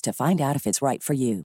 to 0.00 0.12
find 0.12 0.40
out 0.40 0.56
if 0.56 0.66
it's 0.66 0.80
right 0.82 1.02
for 1.02 1.14
you. 1.14 1.42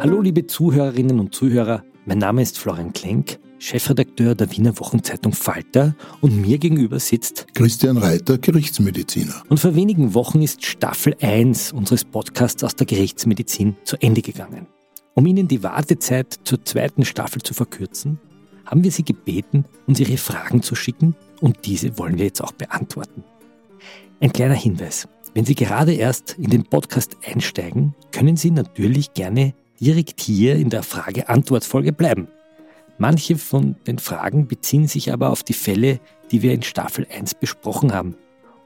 Hallo 0.00 0.20
liebe 0.20 0.46
Zuhörerinnen 0.46 1.13
und 1.24 1.34
Zuhörer, 1.34 1.82
mein 2.04 2.18
Name 2.18 2.42
ist 2.42 2.58
Florian 2.58 2.92
Klenk, 2.92 3.38
Chefredakteur 3.58 4.34
der 4.34 4.50
Wiener 4.52 4.78
Wochenzeitung 4.78 5.32
Falter 5.32 5.96
und 6.20 6.38
mir 6.38 6.58
gegenüber 6.58 7.00
sitzt 7.00 7.46
Christian 7.54 7.96
Reiter, 7.96 8.36
Gerichtsmediziner. 8.36 9.42
Und 9.48 9.58
vor 9.58 9.74
wenigen 9.74 10.12
Wochen 10.12 10.42
ist 10.42 10.66
Staffel 10.66 11.16
1 11.22 11.72
unseres 11.72 12.04
Podcasts 12.04 12.62
aus 12.62 12.76
der 12.76 12.86
Gerichtsmedizin 12.86 13.74
zu 13.84 13.96
Ende 14.02 14.20
gegangen. 14.20 14.66
Um 15.14 15.24
Ihnen 15.24 15.48
die 15.48 15.62
Wartezeit 15.62 16.40
zur 16.44 16.62
zweiten 16.62 17.06
Staffel 17.06 17.40
zu 17.40 17.54
verkürzen, 17.54 18.20
haben 18.66 18.84
wir 18.84 18.90
Sie 18.90 19.04
gebeten, 19.04 19.64
uns 19.86 20.00
Ihre 20.00 20.18
Fragen 20.18 20.62
zu 20.62 20.74
schicken 20.74 21.16
und 21.40 21.64
diese 21.64 21.96
wollen 21.96 22.18
wir 22.18 22.26
jetzt 22.26 22.42
auch 22.42 22.52
beantworten. 22.52 23.24
Ein 24.20 24.32
kleiner 24.32 24.54
Hinweis. 24.54 25.08
Wenn 25.32 25.46
Sie 25.46 25.54
gerade 25.54 25.94
erst 25.94 26.36
in 26.38 26.50
den 26.50 26.64
Podcast 26.64 27.16
einsteigen, 27.26 27.94
können 28.12 28.36
Sie 28.36 28.50
natürlich 28.50 29.14
gerne 29.14 29.54
direkt 29.80 30.20
hier 30.20 30.56
in 30.56 30.70
der 30.70 30.82
Frage-Antwort-Folge 30.82 31.92
bleiben. 31.92 32.28
Manche 32.98 33.36
von 33.36 33.76
den 33.86 33.98
Fragen 33.98 34.46
beziehen 34.46 34.86
sich 34.86 35.12
aber 35.12 35.30
auf 35.30 35.42
die 35.42 35.52
Fälle, 35.52 36.00
die 36.30 36.42
wir 36.42 36.52
in 36.52 36.62
Staffel 36.62 37.06
1 37.12 37.34
besprochen 37.34 37.92
haben. 37.92 38.16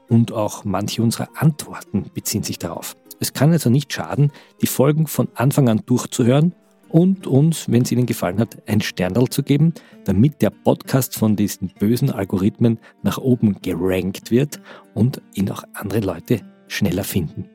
Und 0.07 0.31
auch 0.31 0.65
manche 0.65 1.01
unserer 1.01 1.29
Antworten 1.35 2.05
beziehen 2.13 2.43
sich 2.43 2.59
darauf. 2.59 2.95
Es 3.19 3.33
kann 3.33 3.51
also 3.51 3.69
nicht 3.69 3.91
schaden, 3.91 4.31
die 4.61 4.67
Folgen 4.67 5.07
von 5.07 5.27
Anfang 5.35 5.67
an 5.67 5.81
durchzuhören 5.85 6.53
und 6.89 7.27
uns, 7.27 7.69
wenn 7.69 7.83
es 7.83 7.91
Ihnen 7.91 8.05
gefallen 8.05 8.39
hat, 8.39 8.57
ein 8.67 8.81
Sternerl 8.81 9.27
zu 9.29 9.43
geben, 9.43 9.73
damit 10.05 10.41
der 10.41 10.49
Podcast 10.49 11.15
von 11.15 11.35
diesen 11.35 11.71
bösen 11.79 12.11
Algorithmen 12.11 12.79
nach 13.03 13.17
oben 13.17 13.61
gerankt 13.61 14.31
wird 14.31 14.59
und 14.93 15.21
ihn 15.33 15.51
auch 15.51 15.63
andere 15.73 15.99
Leute 15.99 16.41
schneller 16.67 17.03
finden. 17.03 17.49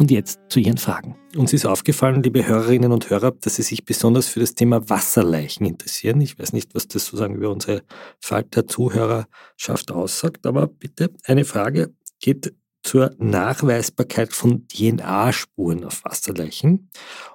Und 0.00 0.10
jetzt 0.10 0.40
zu 0.48 0.60
Ihren 0.60 0.78
Fragen. 0.78 1.14
Uns 1.36 1.52
ist 1.52 1.66
aufgefallen, 1.66 2.22
liebe 2.22 2.46
Hörerinnen 2.46 2.90
und 2.90 3.10
Hörer, 3.10 3.32
dass 3.32 3.56
Sie 3.56 3.62
sich 3.62 3.84
besonders 3.84 4.28
für 4.28 4.40
das 4.40 4.54
Thema 4.54 4.88
Wasserleichen 4.88 5.66
interessieren. 5.66 6.22
Ich 6.22 6.38
weiß 6.38 6.54
nicht, 6.54 6.74
was 6.74 6.88
das 6.88 7.04
sozusagen 7.04 7.34
über 7.34 7.50
unsere 7.50 7.82
Falter-Zuhörerschaft 8.18 9.90
aussagt, 9.90 10.46
aber 10.46 10.68
bitte 10.68 11.12
eine 11.24 11.44
Frage 11.44 11.92
geht 12.18 12.54
zur 12.82 13.14
Nachweisbarkeit 13.18 14.32
von 14.32 14.66
DNA-Spuren 14.68 15.84
auf 15.84 16.02
Wasserleichen. 16.02 16.88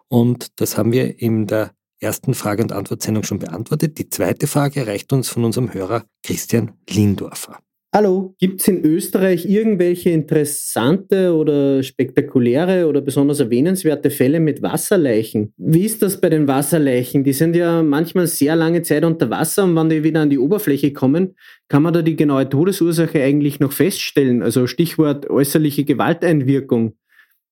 Und 0.07 0.59
das 0.59 0.75
haben 0.75 0.91
wir 0.91 1.21
in 1.21 1.45
der 1.45 1.69
ersten 1.99 2.33
Frage- 2.33 2.63
und 2.63 2.71
Antwortsendung 2.71 3.21
schon 3.21 3.37
beantwortet. 3.37 3.99
Die 3.99 4.09
zweite 4.09 4.47
Frage 4.47 4.79
erreicht 4.79 5.13
uns 5.13 5.29
von 5.29 5.45
unserem 5.45 5.71
Hörer 5.71 6.05
Christian 6.23 6.71
Lindorfer. 6.89 7.59
Hallo, 7.95 8.35
gibt 8.39 8.59
es 8.59 8.67
in 8.67 8.83
Österreich 8.83 9.45
irgendwelche 9.45 10.09
interessante 10.09 11.33
oder 11.33 11.81
spektakuläre 11.81 12.89
oder 12.89 12.99
besonders 12.99 13.39
erwähnenswerte 13.39 14.09
Fälle 14.09 14.41
mit 14.41 14.61
Wasserleichen? 14.61 15.53
Wie 15.55 15.85
ist 15.85 16.01
das 16.01 16.19
bei 16.19 16.27
den 16.27 16.45
Wasserleichen? 16.45 17.23
Die 17.23 17.31
sind 17.31 17.55
ja 17.55 17.81
manchmal 17.83 18.27
sehr 18.27 18.57
lange 18.57 18.81
Zeit 18.81 19.05
unter 19.05 19.29
Wasser 19.29 19.63
und 19.63 19.77
wenn 19.77 19.87
die 19.87 20.03
wieder 20.03 20.19
an 20.19 20.29
die 20.29 20.39
Oberfläche 20.39 20.91
kommen, 20.91 21.37
kann 21.69 21.83
man 21.83 21.93
da 21.93 22.01
die 22.01 22.17
genaue 22.17 22.49
Todesursache 22.49 23.23
eigentlich 23.23 23.61
noch 23.61 23.71
feststellen? 23.71 24.43
Also 24.43 24.67
Stichwort 24.67 25.29
äußerliche 25.29 25.85
Gewalteinwirkung. 25.85 26.97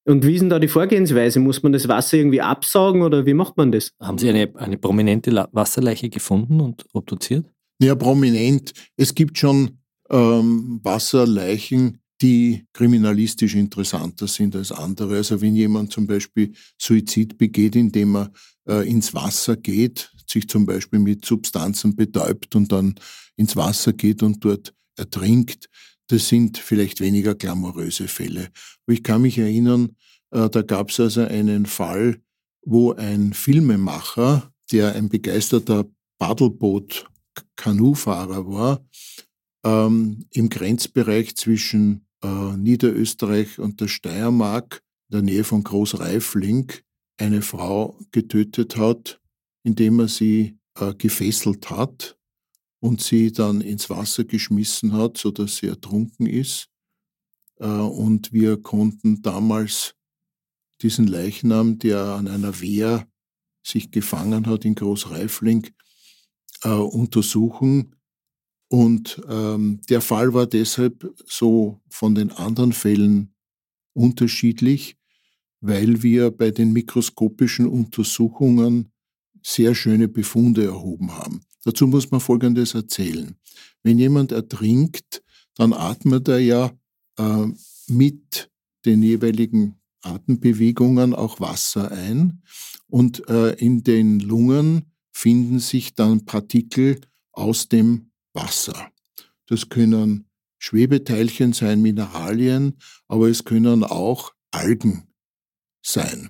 Und 0.04 0.28
wie 0.28 0.34
ist 0.34 0.42
denn 0.42 0.50
da 0.50 0.60
die 0.60 0.68
Vorgehensweise? 0.68 1.40
Muss 1.40 1.64
man 1.64 1.72
das 1.72 1.88
Wasser 1.88 2.18
irgendwie 2.18 2.42
absaugen 2.42 3.02
oder 3.04 3.26
wie 3.26 3.34
macht 3.34 3.56
man 3.56 3.72
das? 3.72 3.92
Haben 4.02 4.18
Sie 4.18 4.28
eine, 4.28 4.52
eine 4.56 4.78
prominente 4.78 5.48
Wasserleiche 5.54 6.10
gefunden 6.10 6.60
und 6.60 6.84
obduziert? 6.92 7.46
Ja, 7.82 7.96
prominent. 7.96 8.74
Es 8.98 9.16
gibt 9.16 9.38
schon 9.38 9.78
ähm, 10.10 10.80
Wasserleichen, 10.84 12.00
die 12.22 12.66
kriminalistisch 12.74 13.56
interessanter 13.56 14.28
sind 14.28 14.56
als 14.56 14.72
andere. 14.72 15.18
Also 15.18 15.42
wenn 15.42 15.56
jemand 15.56 15.92
zum 15.92 16.08
Beispiel 16.08 16.54
Suizid 16.78 17.38
begeht, 17.38 17.76
indem 17.76 18.16
er 18.16 18.32
äh, 18.68 18.90
ins 18.90 19.14
Wasser 19.14 19.58
geht, 19.58 20.12
sich 20.28 20.48
zum 20.48 20.66
Beispiel 20.66 21.00
mit 21.00 21.26
Substanzen 21.26 21.96
betäubt 21.96 22.56
und 22.56 22.72
dann 22.72 22.96
ins 23.36 23.56
Wasser 23.56 23.94
geht 23.94 24.24
und 24.24 24.44
dort 24.46 24.74
ertrinkt, 24.96 25.70
das 26.08 26.30
sind 26.30 26.58
vielleicht 26.58 27.02
weniger 27.02 27.36
glamouröse 27.36 28.08
Fälle. 28.08 28.50
Aber 28.86 28.94
ich 28.94 29.04
kann 29.04 29.22
mich 29.22 29.38
erinnern, 29.38 29.96
äh, 30.32 30.50
da 30.50 30.62
gab 30.62 30.90
es 30.90 31.00
also 31.00 31.22
einen 31.22 31.66
Fall, 31.66 32.18
wo 32.66 32.94
ein 32.94 33.34
Filmemacher, 33.34 34.52
der 34.72 34.96
ein 34.96 35.10
begeisterter 35.10 35.86
Paddleboot-Kanufahrer 36.20 38.48
war, 38.48 38.86
ähm, 39.64 40.26
im 40.32 40.50
Grenzbereich 40.50 41.36
zwischen 41.36 42.06
äh, 42.24 42.58
Niederösterreich 42.58 43.60
und 43.60 43.82
der 43.82 43.88
Steiermark, 43.88 44.82
in 45.10 45.14
der 45.14 45.22
Nähe 45.22 45.44
von 45.44 45.64
Großreifling, 45.64 46.72
eine 47.18 47.42
Frau 47.42 48.00
getötet 48.12 48.78
hat, 48.78 49.20
indem 49.64 50.00
er 50.00 50.08
sie 50.08 50.58
äh, 50.80 50.94
gefesselt 50.96 51.70
hat 51.70 52.18
und 52.80 53.02
sie 53.02 53.32
dann 53.32 53.62
ins 53.62 53.90
Wasser 53.90 54.24
geschmissen 54.24 54.94
hat, 54.94 55.18
sodass 55.18 55.58
sie 55.58 55.68
ertrunken 55.68 56.26
ist. 56.26 56.70
Äh, 57.60 57.68
und 57.68 58.34
wir 58.34 58.62
konnten 58.62 59.22
damals 59.22 59.96
diesen 60.82 61.08
Leichnam, 61.08 61.80
der 61.80 62.04
an 62.04 62.28
einer 62.28 62.60
Wehr 62.60 63.08
sich 63.66 63.92
gefangen 63.92 64.48
hat 64.48 64.66
in 64.66 64.76
Großreifling, 64.76 65.70
äh, 66.64 66.70
untersuchen 66.70 67.96
und 68.74 69.22
ähm, 69.30 69.82
der 69.88 70.02
Fall 70.02 70.34
war 70.34 70.48
deshalb 70.48 71.14
so 71.28 71.80
von 71.90 72.16
den 72.16 72.32
anderen 72.32 72.74
Fällen 72.74 73.36
unterschiedlich, 73.94 74.98
weil 75.62 76.02
wir 76.02 76.32
bei 76.32 76.50
den 76.50 76.74
mikroskopischen 76.74 77.68
Untersuchungen 77.68 78.92
sehr 79.44 79.76
schöne 79.76 80.08
Befunde 80.08 80.66
erhoben 80.66 81.12
haben. 81.12 81.44
Dazu 81.64 81.86
muss 81.86 82.10
man 82.10 82.20
Folgendes 82.20 82.74
erzählen. 82.74 83.36
Wenn 83.84 84.00
jemand 84.00 84.32
ertrinkt, 84.32 85.22
dann 85.54 85.72
atmet 85.72 86.28
er 86.28 86.40
ja 86.40 86.72
äh, 87.20 87.46
mit 87.90 88.50
den 88.86 89.04
jeweiligen 89.04 89.76
Atembewegungen 90.02 91.14
auch 91.14 91.40
Wasser 91.40 91.92
ein 91.92 92.42
und 92.88 93.30
äh, 93.30 93.52
in 93.52 93.84
den 93.84 94.20
Lungen 94.20 94.92
finden 95.12 95.60
sich 95.60 95.94
dann 95.94 96.26
Partikel 96.26 97.00
aus 97.34 97.70
dem 97.70 98.10
Wasser. 98.34 98.92
Das 99.48 99.70
können 99.70 100.28
Schwebeteilchen 100.60 101.54
sein, 101.54 101.82
Mineralien, 101.82 102.78
aber 103.08 103.30
es 103.30 103.44
können 103.44 103.84
auch 103.84 104.34
Algen 104.52 105.08
sein. 105.86 106.30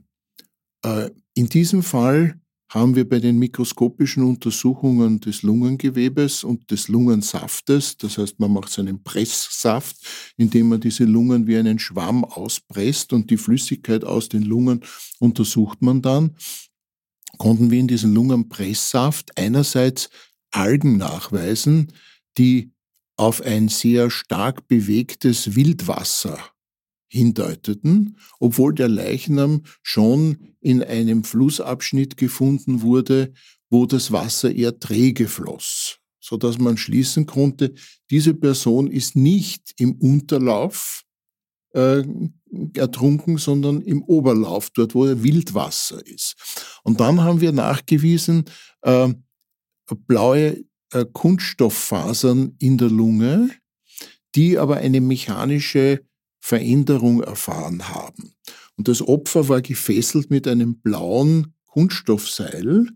Äh, 0.83 1.11
in 1.35 1.49
diesem 1.49 1.83
Fall 1.83 2.39
haben 2.73 2.95
wir 2.95 3.07
bei 3.07 3.19
den 3.19 3.37
mikroskopischen 3.37 4.23
Untersuchungen 4.23 5.19
des 5.19 5.43
Lungengewebes 5.43 6.43
und 6.43 6.71
des 6.71 6.87
Lungensaftes, 6.87 7.97
das 7.97 8.17
heißt, 8.17 8.39
man 8.39 8.51
macht 8.51 8.69
so 8.69 8.81
einen 8.81 9.03
Presssaft, 9.03 9.97
indem 10.37 10.69
man 10.69 10.81
diese 10.81 11.03
Lungen 11.03 11.45
wie 11.45 11.57
einen 11.57 11.77
Schwamm 11.77 12.25
auspresst 12.25 13.13
und 13.13 13.29
die 13.29 13.37
Flüssigkeit 13.37 14.03
aus 14.03 14.27
den 14.27 14.41
Lungen 14.41 14.83
untersucht 15.19 15.83
man 15.83 16.01
dann, 16.01 16.35
konnten 17.37 17.69
wir 17.69 17.79
in 17.79 17.87
diesem 17.87 18.15
Lungenpresssaft 18.15 19.37
einerseits 19.37 20.09
Algen 20.53 20.97
nachweisen, 20.97 21.91
die 22.37 22.71
auf 23.15 23.41
ein 23.41 23.67
sehr 23.69 24.09
stark 24.09 24.67
bewegtes 24.67 25.55
Wildwasser 25.55 26.39
hindeuteten, 27.07 28.17
obwohl 28.39 28.73
der 28.73 28.89
Leichnam 28.89 29.63
schon 29.83 30.55
in 30.61 30.83
einem 30.83 31.23
Flussabschnitt 31.23 32.17
gefunden 32.17 32.81
wurde, 32.81 33.33
wo 33.69 33.85
das 33.85 34.11
Wasser 34.11 34.51
eher 34.51 34.79
träge 34.79 35.27
floss, 35.27 35.99
so 36.19 36.37
dass 36.37 36.57
man 36.57 36.77
schließen 36.77 37.27
konnte, 37.27 37.73
diese 38.09 38.33
Person 38.33 38.89
ist 38.89 39.15
nicht 39.15 39.73
im 39.77 39.93
Unterlauf 39.93 41.03
äh, 41.73 42.03
ertrunken, 42.75 43.37
sondern 43.37 43.81
im 43.81 44.03
Oberlauf, 44.03 44.69
dort 44.71 44.95
wo 44.95 45.05
Wildwasser 45.05 46.05
ist. 46.05 46.35
Und 46.83 46.99
dann 46.99 47.21
haben 47.21 47.41
wir 47.41 47.51
nachgewiesen, 47.51 48.45
äh, 48.81 49.13
blaue 50.07 50.63
äh, 50.91 51.05
Kunststofffasern 51.11 52.55
in 52.59 52.77
der 52.77 52.89
Lunge, 52.89 53.49
die 54.35 54.57
aber 54.57 54.77
eine 54.77 55.01
mechanische 55.01 56.01
Veränderung 56.39 57.21
erfahren 57.21 57.89
haben. 57.89 58.33
Und 58.77 58.87
das 58.87 59.01
Opfer 59.01 59.49
war 59.49 59.61
gefesselt 59.61 60.29
mit 60.29 60.47
einem 60.47 60.79
blauen 60.81 61.53
Kunststoffseil. 61.67 62.87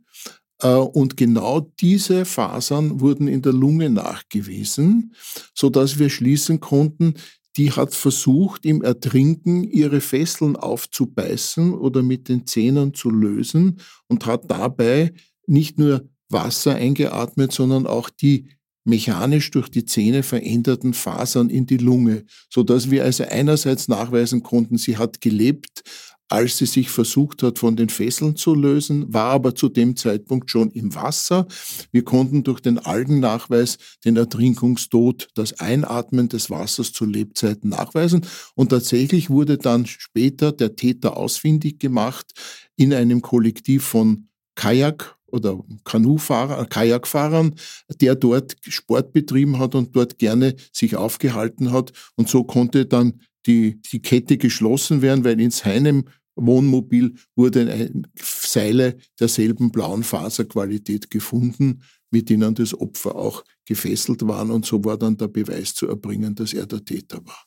Äh, 0.62 0.68
und 0.70 1.18
genau 1.18 1.62
diese 1.80 2.26
Fasern 2.26 3.00
wurden 3.00 3.28
in 3.28 3.42
der 3.42 3.54
Lunge 3.54 3.90
nachgewiesen, 3.90 5.14
so 5.54 5.70
dass 5.70 6.00
wir 6.00 6.10
schließen 6.10 6.60
konnten, 6.60 7.16
die 7.58 7.72
hat 7.72 7.96
versucht, 7.96 8.66
im 8.66 8.84
Ertrinken 8.84 9.64
ihre 9.64 10.00
Fesseln 10.00 10.56
aufzubeißen 10.56 11.74
oder 11.74 12.04
mit 12.04 12.30
den 12.30 12.46
Zähnen 12.46 12.94
zu 12.94 13.10
lösen 13.10 13.80
und 14.08 14.28
hat 14.28 14.52
dabei 14.52 15.14
nicht 15.48 15.80
nur 15.80 16.08
Wasser 16.30 16.76
eingeatmet, 16.76 17.52
sondern 17.52 17.88
auch 17.88 18.10
die 18.10 18.50
mechanisch 18.84 19.52
durch 19.52 19.70
die 19.70 19.86
Zähne 19.86 20.24
veränderten 20.24 20.94
Fasern 20.94 21.50
in 21.50 21.66
die 21.66 21.78
Lunge, 21.78 22.24
so 22.50 22.64
dass 22.64 22.90
wir 22.90 23.04
also 23.04 23.26
einerseits 23.26 23.88
nachweisen 23.90 24.44
konnten, 24.44 24.78
sie 24.78 24.98
hat 24.98 25.20
gelebt, 25.20 25.84
als 26.30 26.58
sie 26.58 26.66
sich 26.66 26.90
versucht 26.90 27.42
hat, 27.44 27.58
von 27.58 27.78
den 27.78 27.90
Fesseln 27.90 28.36
zu 28.36 28.54
lösen, 28.54 29.14
war 29.14 29.32
aber 29.32 29.56
zu 29.56 29.70
dem 29.70 29.96
Zeitpunkt 29.96 30.52
schon 30.52 30.72
im 30.72 30.94
Wasser. 30.94 31.48
Wir 31.92 32.04
konnten 32.04 32.44
durch 32.44 32.60
den 32.60 32.80
Algennachweis 32.80 33.78
den 34.04 34.18
Ertrinkungstod, 34.18 35.30
das 35.36 35.60
Einatmen 35.62 36.28
des 36.28 36.50
Wassers 36.50 36.92
zu 36.92 37.06
Lebzeiten 37.06 37.70
nachweisen. 37.70 38.26
Und 38.56 38.70
tatsächlich 38.70 39.30
wurde 39.30 39.58
dann 39.58 39.86
später 39.86 40.52
der 40.52 40.76
Täter 40.76 41.16
ausfindig 41.16 41.80
gemacht 41.80 42.34
in 42.76 42.94
einem 42.94 43.22
Kollektiv 43.22 43.86
von 43.86 44.28
Kajak 44.56 45.17
oder 45.28 45.64
Kanufahrer, 45.84 46.66
Kajakfahrern, 46.66 47.56
der 48.02 48.16
dort 48.16 48.56
Sport 48.62 49.14
betrieben 49.14 49.60
hat 49.60 49.76
und 49.76 49.96
dort 49.96 50.18
gerne 50.18 50.56
sich 50.72 50.96
aufgehalten 50.96 51.72
hat. 51.72 51.92
Und 52.16 52.30
so 52.30 52.44
konnte 52.44 52.86
dann 52.86 53.22
die, 53.46 53.82
die 53.82 54.02
Kette 54.02 54.38
geschlossen 54.38 55.02
werden, 55.02 55.24
weil 55.24 55.40
in 55.40 55.52
seinem 55.52 56.06
Wohnmobil 56.36 57.16
wurden 57.36 58.08
Seile 58.16 58.98
derselben 59.20 59.72
blauen 59.72 60.04
Faserqualität 60.04 61.10
gefunden, 61.10 61.82
mit 62.12 62.30
denen 62.30 62.56
das 62.56 62.80
Opfer 62.80 63.16
auch 63.16 63.44
gefesselt 63.66 64.28
waren. 64.28 64.52
Und 64.52 64.66
so 64.66 64.84
war 64.84 64.98
dann 64.98 65.18
der 65.18 65.28
Beweis 65.28 65.74
zu 65.74 65.88
erbringen, 65.88 66.36
dass 66.36 66.54
er 66.54 66.66
der 66.68 66.86
Täter 66.86 67.26
war. 67.26 67.44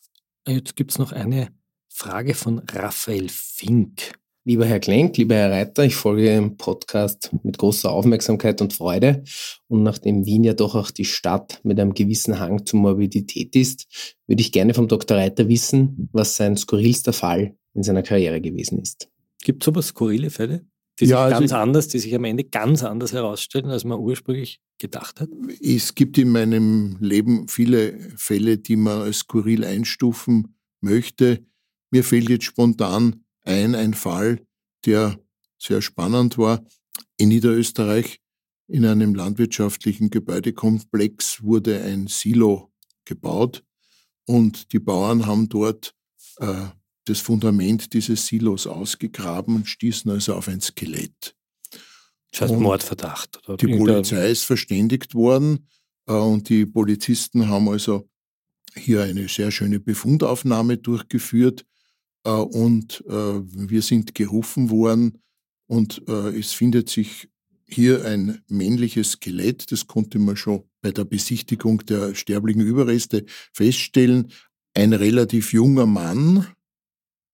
Jetzt 0.46 0.76
gibt 0.76 0.90
es 0.90 0.98
noch 0.98 1.12
eine 1.12 1.48
Frage 1.88 2.34
von 2.34 2.60
Raphael 2.70 3.28
Fink. 3.28 4.14
Lieber 4.50 4.66
Herr 4.66 4.80
Klenk, 4.80 5.16
lieber 5.16 5.36
Herr 5.36 5.52
Reiter, 5.52 5.84
ich 5.84 5.94
folge 5.94 6.24
Ihrem 6.24 6.56
Podcast 6.56 7.30
mit 7.44 7.56
großer 7.56 7.88
Aufmerksamkeit 7.88 8.60
und 8.60 8.72
Freude. 8.72 9.22
Und 9.68 9.84
nachdem 9.84 10.26
Wien 10.26 10.42
ja 10.42 10.54
doch 10.54 10.74
auch 10.74 10.90
die 10.90 11.04
Stadt 11.04 11.60
mit 11.62 11.78
einem 11.78 11.94
gewissen 11.94 12.40
Hang 12.40 12.66
zur 12.66 12.80
Morbidität 12.80 13.54
ist, 13.54 14.16
würde 14.26 14.40
ich 14.40 14.50
gerne 14.50 14.74
vom 14.74 14.88
Dr. 14.88 15.18
Reiter 15.18 15.48
wissen, 15.48 16.08
was 16.12 16.34
sein 16.34 16.56
skurrilster 16.56 17.12
Fall 17.12 17.54
in 17.74 17.84
seiner 17.84 18.02
Karriere 18.02 18.40
gewesen 18.40 18.80
ist. 18.80 19.08
Gibt 19.44 19.62
es 19.62 19.66
sowas 19.66 19.86
skurrile 19.86 20.30
Fälle, 20.30 20.66
die 20.98 21.06
sich 21.06 21.12
ja, 21.12 21.26
also 21.26 21.38
ganz 21.38 21.52
anders, 21.52 21.86
die 21.86 22.00
sich 22.00 22.12
am 22.16 22.24
Ende 22.24 22.42
ganz 22.42 22.82
anders 22.82 23.12
herausstellen, 23.12 23.70
als 23.70 23.84
man 23.84 24.00
ursprünglich 24.00 24.58
gedacht 24.80 25.20
hat? 25.20 25.28
Es 25.62 25.94
gibt 25.94 26.18
in 26.18 26.30
meinem 26.30 26.96
Leben 26.98 27.46
viele 27.46 27.96
Fälle, 28.16 28.58
die 28.58 28.74
man 28.74 29.02
als 29.02 29.18
skurril 29.18 29.64
einstufen 29.64 30.56
möchte. 30.80 31.46
Mir 31.92 32.02
fehlt 32.02 32.28
jetzt 32.28 32.46
spontan 32.46 33.22
ein, 33.44 33.74
ein 33.74 33.94
Fall, 33.94 34.46
der 34.84 35.18
sehr 35.58 35.82
spannend 35.82 36.38
war. 36.38 36.64
In 37.16 37.28
Niederösterreich 37.28 38.20
in 38.66 38.86
einem 38.86 39.14
landwirtschaftlichen 39.14 40.10
Gebäudekomplex 40.10 41.42
wurde 41.42 41.82
ein 41.82 42.06
Silo 42.06 42.72
gebaut 43.04 43.64
und 44.26 44.72
die 44.72 44.78
Bauern 44.78 45.26
haben 45.26 45.48
dort 45.48 45.92
äh, 46.38 46.66
das 47.04 47.18
Fundament 47.18 47.92
dieses 47.92 48.26
Silos 48.26 48.66
ausgegraben 48.66 49.56
und 49.56 49.68
stießen 49.68 50.10
also 50.10 50.34
auf 50.34 50.48
ein 50.48 50.60
Skelett. 50.60 51.34
Das 52.30 52.42
heißt 52.42 52.52
und 52.52 52.62
Mordverdacht. 52.62 53.40
Oder? 53.48 53.56
Die 53.56 53.76
Polizei 53.76 54.30
ist 54.30 54.44
verständigt 54.44 55.14
worden 55.14 55.66
äh, 56.06 56.12
und 56.12 56.48
die 56.48 56.64
Polizisten 56.64 57.48
haben 57.48 57.68
also 57.68 58.08
hier 58.76 59.02
eine 59.02 59.28
sehr 59.28 59.50
schöne 59.50 59.80
Befundaufnahme 59.80 60.78
durchgeführt 60.78 61.66
und 62.28 63.04
äh, 63.08 63.12
wir 63.12 63.82
sind 63.82 64.14
gerufen 64.14 64.70
worden 64.70 65.22
und 65.66 66.02
äh, 66.08 66.38
es 66.38 66.52
findet 66.52 66.90
sich 66.90 67.28
hier 67.66 68.04
ein 68.04 68.42
männliches 68.48 69.12
Skelett, 69.12 69.70
das 69.70 69.86
konnte 69.86 70.18
man 70.18 70.36
schon 70.36 70.64
bei 70.82 70.90
der 70.90 71.04
Besichtigung 71.04 71.84
der 71.86 72.14
sterblichen 72.14 72.62
Überreste 72.62 73.24
feststellen. 73.52 74.32
Ein 74.74 74.92
relativ 74.92 75.52
junger 75.52 75.86
Mann, 75.86 76.46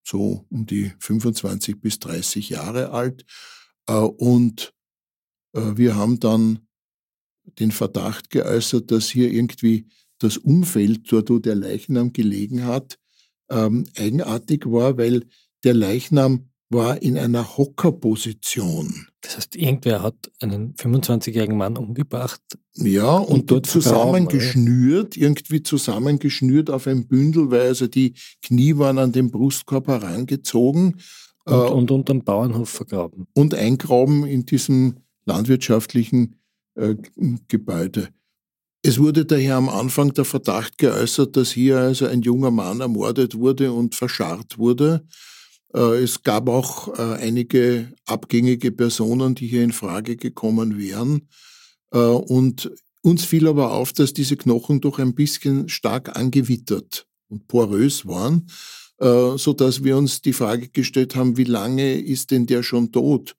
so 0.04 0.44
um 0.50 0.66
die 0.66 0.92
25 0.98 1.80
bis 1.80 1.98
30 2.00 2.50
Jahre 2.50 2.90
alt. 2.90 3.24
Und 3.86 4.74
wir 5.52 5.94
haben 5.94 6.18
dann 6.18 6.66
den 7.44 7.70
Verdacht 7.70 8.30
geäußert, 8.30 8.90
dass 8.90 9.08
hier 9.08 9.30
irgendwie 9.30 9.86
das 10.18 10.36
Umfeld, 10.38 11.10
dort 11.10 11.30
wo 11.30 11.38
der 11.38 11.54
Leichnam 11.54 12.12
gelegen 12.12 12.64
hat, 12.64 12.98
ähm, 13.50 13.86
eigenartig 13.96 14.66
war, 14.66 14.98
weil 14.98 15.24
der 15.64 15.74
Leichnam 15.74 16.48
war 16.68 17.00
in 17.00 17.16
einer 17.16 17.56
Hockerposition. 17.56 19.06
Das 19.20 19.36
heißt, 19.36 19.56
irgendwer 19.56 20.02
hat 20.02 20.14
einen 20.40 20.74
25-jährigen 20.74 21.56
Mann 21.56 21.76
umgebracht. 21.76 22.40
Ja, 22.74 23.16
und, 23.16 23.34
und 23.34 23.50
dort 23.50 23.66
zusammengeschnürt, 23.66 25.16
irgendwie 25.16 25.62
zusammengeschnürt 25.62 26.70
auf 26.70 26.86
ein 26.86 27.06
Bündel, 27.06 27.50
weil 27.50 27.68
also 27.68 27.86
die 27.86 28.14
Knie 28.42 28.76
waren 28.78 28.98
an 28.98 29.12
den 29.12 29.30
Brustkorb 29.30 29.86
herangezogen. 29.86 30.96
Und, 31.44 31.52
äh, 31.52 31.70
und 31.70 31.90
unterm 31.92 32.24
Bauernhof 32.24 32.68
vergraben. 32.68 33.26
Und 33.32 33.54
eingraben 33.54 34.26
in 34.26 34.44
diesem 34.44 34.96
landwirtschaftlichen 35.24 36.36
äh, 36.74 36.96
Gebäude. 37.48 38.08
Es 38.86 39.00
wurde 39.00 39.24
daher 39.24 39.56
am 39.56 39.68
Anfang 39.68 40.14
der 40.14 40.24
Verdacht 40.24 40.78
geäußert, 40.78 41.36
dass 41.36 41.50
hier 41.50 41.78
also 41.78 42.06
ein 42.06 42.22
junger 42.22 42.52
Mann 42.52 42.80
ermordet 42.80 43.34
wurde 43.34 43.72
und 43.72 43.96
verscharrt 43.96 44.58
wurde. 44.58 45.04
Äh, 45.74 46.04
es 46.04 46.22
gab 46.22 46.48
auch 46.48 46.96
äh, 46.96 47.16
einige 47.20 47.92
abgängige 48.04 48.70
Personen, 48.70 49.34
die 49.34 49.48
hier 49.48 49.64
in 49.64 49.72
Frage 49.72 50.14
gekommen 50.14 50.78
wären. 50.78 51.26
Äh, 51.90 51.98
und 51.98 52.70
uns 53.02 53.24
fiel 53.24 53.48
aber 53.48 53.72
auf, 53.72 53.92
dass 53.92 54.12
diese 54.12 54.36
Knochen 54.36 54.80
doch 54.80 55.00
ein 55.00 55.16
bisschen 55.16 55.68
stark 55.68 56.16
angewittert 56.16 57.08
und 57.28 57.48
porös 57.48 58.06
waren, 58.06 58.46
so 58.98 59.52
dass 59.52 59.84
wir 59.84 59.96
uns 59.96 60.22
die 60.22 60.32
Frage 60.32 60.68
gestellt 60.68 61.16
haben, 61.16 61.36
wie 61.36 61.44
lange 61.44 62.00
ist 62.00 62.30
denn 62.30 62.46
der 62.46 62.62
schon 62.62 62.92
tot? 62.92 63.36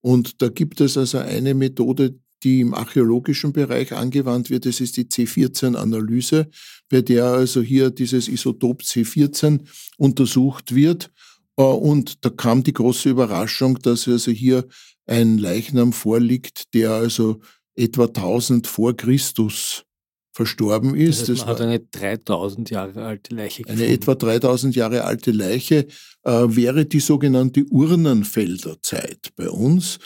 Und 0.00 0.40
da 0.40 0.48
gibt 0.48 0.80
es 0.80 0.96
also 0.96 1.18
eine 1.18 1.54
Methode, 1.54 2.14
die 2.44 2.60
im 2.60 2.74
archäologischen 2.74 3.52
Bereich 3.52 3.92
angewandt 3.92 4.50
wird. 4.50 4.66
Das 4.66 4.80
ist 4.80 4.96
die 4.96 5.04
C14-Analyse, 5.04 6.48
bei 6.88 7.02
der 7.02 7.26
also 7.26 7.60
hier 7.60 7.90
dieses 7.90 8.28
Isotop 8.28 8.82
C14 8.82 9.60
untersucht 9.96 10.74
wird. 10.74 11.10
Äh, 11.56 11.62
und 11.62 12.24
da 12.24 12.30
kam 12.30 12.62
die 12.62 12.72
große 12.72 13.10
Überraschung, 13.10 13.78
dass 13.78 14.08
also 14.08 14.30
hier 14.30 14.66
ein 15.06 15.38
Leichnam 15.38 15.92
vorliegt, 15.92 16.74
der 16.74 16.92
also 16.92 17.40
etwa 17.74 18.04
1000 18.04 18.66
vor 18.66 18.96
Christus 18.96 19.84
verstorben 20.32 20.94
ist. 20.94 21.22
Das, 21.22 21.28
heißt, 21.28 21.40
man 21.40 21.48
hat 21.48 21.60
eine 21.60 21.80
3000 21.80 22.70
Jahre 22.70 23.04
alte 23.04 23.34
Leiche 23.34 23.62
gefunden. 23.62 23.82
Eine 23.82 23.92
etwa 23.92 24.14
3000 24.14 24.74
Jahre 24.74 25.04
alte 25.04 25.30
Leiche 25.30 25.86
äh, 26.22 26.30
wäre 26.30 26.86
die 26.86 27.00
sogenannte 27.00 27.64
Urnenfelderzeit 27.64 29.32
bei 29.36 29.50
uns. 29.50 29.98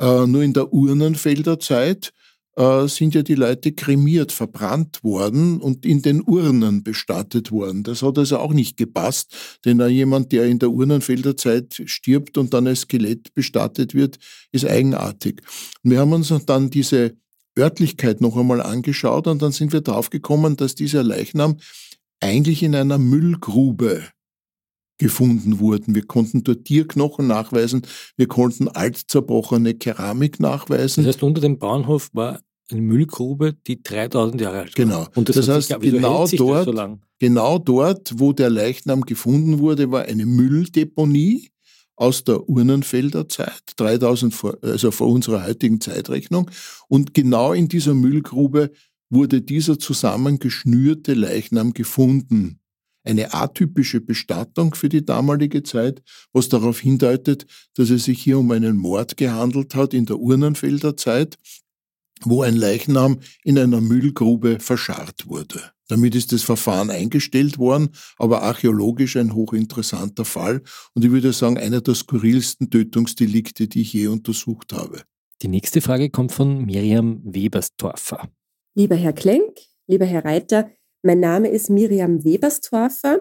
Äh, 0.00 0.26
nur 0.26 0.42
in 0.42 0.54
der 0.54 0.72
Urnenfelder 0.72 1.60
Zeit 1.60 2.12
äh, 2.56 2.88
sind 2.88 3.14
ja 3.14 3.22
die 3.22 3.34
Leute 3.34 3.72
kremiert, 3.72 4.32
verbrannt 4.32 5.04
worden 5.04 5.60
und 5.60 5.84
in 5.84 6.00
den 6.00 6.22
Urnen 6.22 6.82
bestattet 6.82 7.52
worden. 7.52 7.82
Das 7.82 8.02
hat 8.02 8.16
also 8.18 8.38
auch 8.38 8.52
nicht 8.54 8.76
gepasst, 8.76 9.60
denn 9.64 9.80
jemand, 9.88 10.32
der 10.32 10.46
in 10.46 10.58
der 10.58 10.70
Urnenfelder 10.70 11.36
Zeit 11.36 11.82
stirbt 11.84 12.38
und 12.38 12.54
dann 12.54 12.66
als 12.66 12.80
Skelett 12.80 13.34
bestattet 13.34 13.94
wird, 13.94 14.18
ist 14.52 14.64
eigenartig. 14.64 15.42
Wir 15.82 16.00
haben 16.00 16.12
uns 16.12 16.32
dann 16.46 16.70
diese 16.70 17.14
Örtlichkeit 17.58 18.20
noch 18.20 18.36
einmal 18.36 18.62
angeschaut 18.62 19.26
und 19.26 19.42
dann 19.42 19.52
sind 19.52 19.72
wir 19.72 19.82
draufgekommen, 19.82 20.56
dass 20.56 20.74
dieser 20.74 21.02
Leichnam 21.02 21.58
eigentlich 22.20 22.62
in 22.62 22.74
einer 22.74 22.98
Müllgrube 22.98 24.04
gefunden 25.00 25.58
wurden. 25.58 25.94
Wir 25.94 26.06
konnten 26.06 26.44
dort 26.44 26.66
Tierknochen 26.66 27.26
nachweisen, 27.26 27.82
wir 28.16 28.28
konnten 28.28 28.68
alt 28.68 28.96
zerbrochene 28.96 29.74
Keramik 29.74 30.38
nachweisen. 30.38 31.04
Das 31.04 31.14
heißt, 31.14 31.22
unter 31.24 31.40
dem 31.40 31.58
Bauernhof 31.58 32.10
war 32.12 32.40
eine 32.70 32.82
Müllgrube, 32.82 33.54
die 33.66 33.82
3000 33.82 34.40
Jahre 34.40 34.58
alt 34.60 34.78
war. 34.78 34.84
Genau. 34.84 35.06
Und 35.16 35.28
das, 35.28 35.36
das 35.36 35.48
heißt, 35.48 35.68
sich, 35.68 35.80
genau, 35.80 36.28
dort, 36.28 36.66
so 36.66 36.98
genau 37.18 37.58
dort, 37.58 38.12
wo 38.18 38.32
der 38.32 38.50
Leichnam 38.50 39.00
gefunden 39.00 39.58
wurde, 39.58 39.90
war 39.90 40.02
eine 40.02 40.26
Mülldeponie 40.26 41.50
aus 41.96 42.22
der 42.24 42.48
Urnenfelder 42.48 43.28
Zeit, 43.28 43.62
3000 43.76 44.34
vor, 44.34 44.58
also 44.62 44.90
vor 44.90 45.08
unserer 45.08 45.44
heutigen 45.46 45.80
Zeitrechnung. 45.80 46.50
Und 46.88 47.14
genau 47.14 47.52
in 47.52 47.68
dieser 47.68 47.94
Müllgrube 47.94 48.70
wurde 49.08 49.40
dieser 49.40 49.78
zusammengeschnürte 49.78 51.14
Leichnam 51.14 51.72
gefunden 51.72 52.59
eine 53.04 53.32
atypische 53.34 54.00
Bestattung 54.00 54.74
für 54.74 54.88
die 54.88 55.04
damalige 55.04 55.62
Zeit, 55.62 56.02
was 56.32 56.48
darauf 56.48 56.80
hindeutet, 56.80 57.46
dass 57.74 57.90
es 57.90 58.04
sich 58.04 58.22
hier 58.22 58.38
um 58.38 58.50
einen 58.50 58.76
Mord 58.76 59.16
gehandelt 59.16 59.74
hat 59.74 59.94
in 59.94 60.06
der 60.06 60.18
Urnenfelder 60.18 60.96
Zeit, 60.96 61.36
wo 62.22 62.42
ein 62.42 62.56
Leichnam 62.56 63.20
in 63.44 63.58
einer 63.58 63.80
Müllgrube 63.80 64.60
verscharrt 64.60 65.26
wurde. 65.26 65.72
Damit 65.88 66.14
ist 66.14 66.32
das 66.32 66.42
Verfahren 66.42 66.90
eingestellt 66.90 67.58
worden, 67.58 67.90
aber 68.16 68.42
archäologisch 68.42 69.16
ein 69.16 69.34
hochinteressanter 69.34 70.24
Fall 70.24 70.62
und 70.94 71.04
ich 71.04 71.10
würde 71.10 71.32
sagen, 71.32 71.58
einer 71.58 71.80
der 71.80 71.94
skurrilsten 71.94 72.70
Tötungsdelikte, 72.70 73.66
die 73.66 73.80
ich 73.80 73.92
je 73.92 74.06
untersucht 74.06 74.72
habe. 74.72 75.02
Die 75.42 75.48
nächste 75.48 75.80
Frage 75.80 76.10
kommt 76.10 76.32
von 76.32 76.64
Miriam 76.64 77.20
Weberstorfer. 77.24 78.28
Lieber 78.74 78.94
Herr 78.94 79.14
Klenk, 79.14 79.58
lieber 79.88 80.04
Herr 80.04 80.24
Reiter, 80.24 80.70
mein 81.02 81.20
Name 81.20 81.48
ist 81.48 81.70
Miriam 81.70 82.24
Weberstorfer 82.24 83.20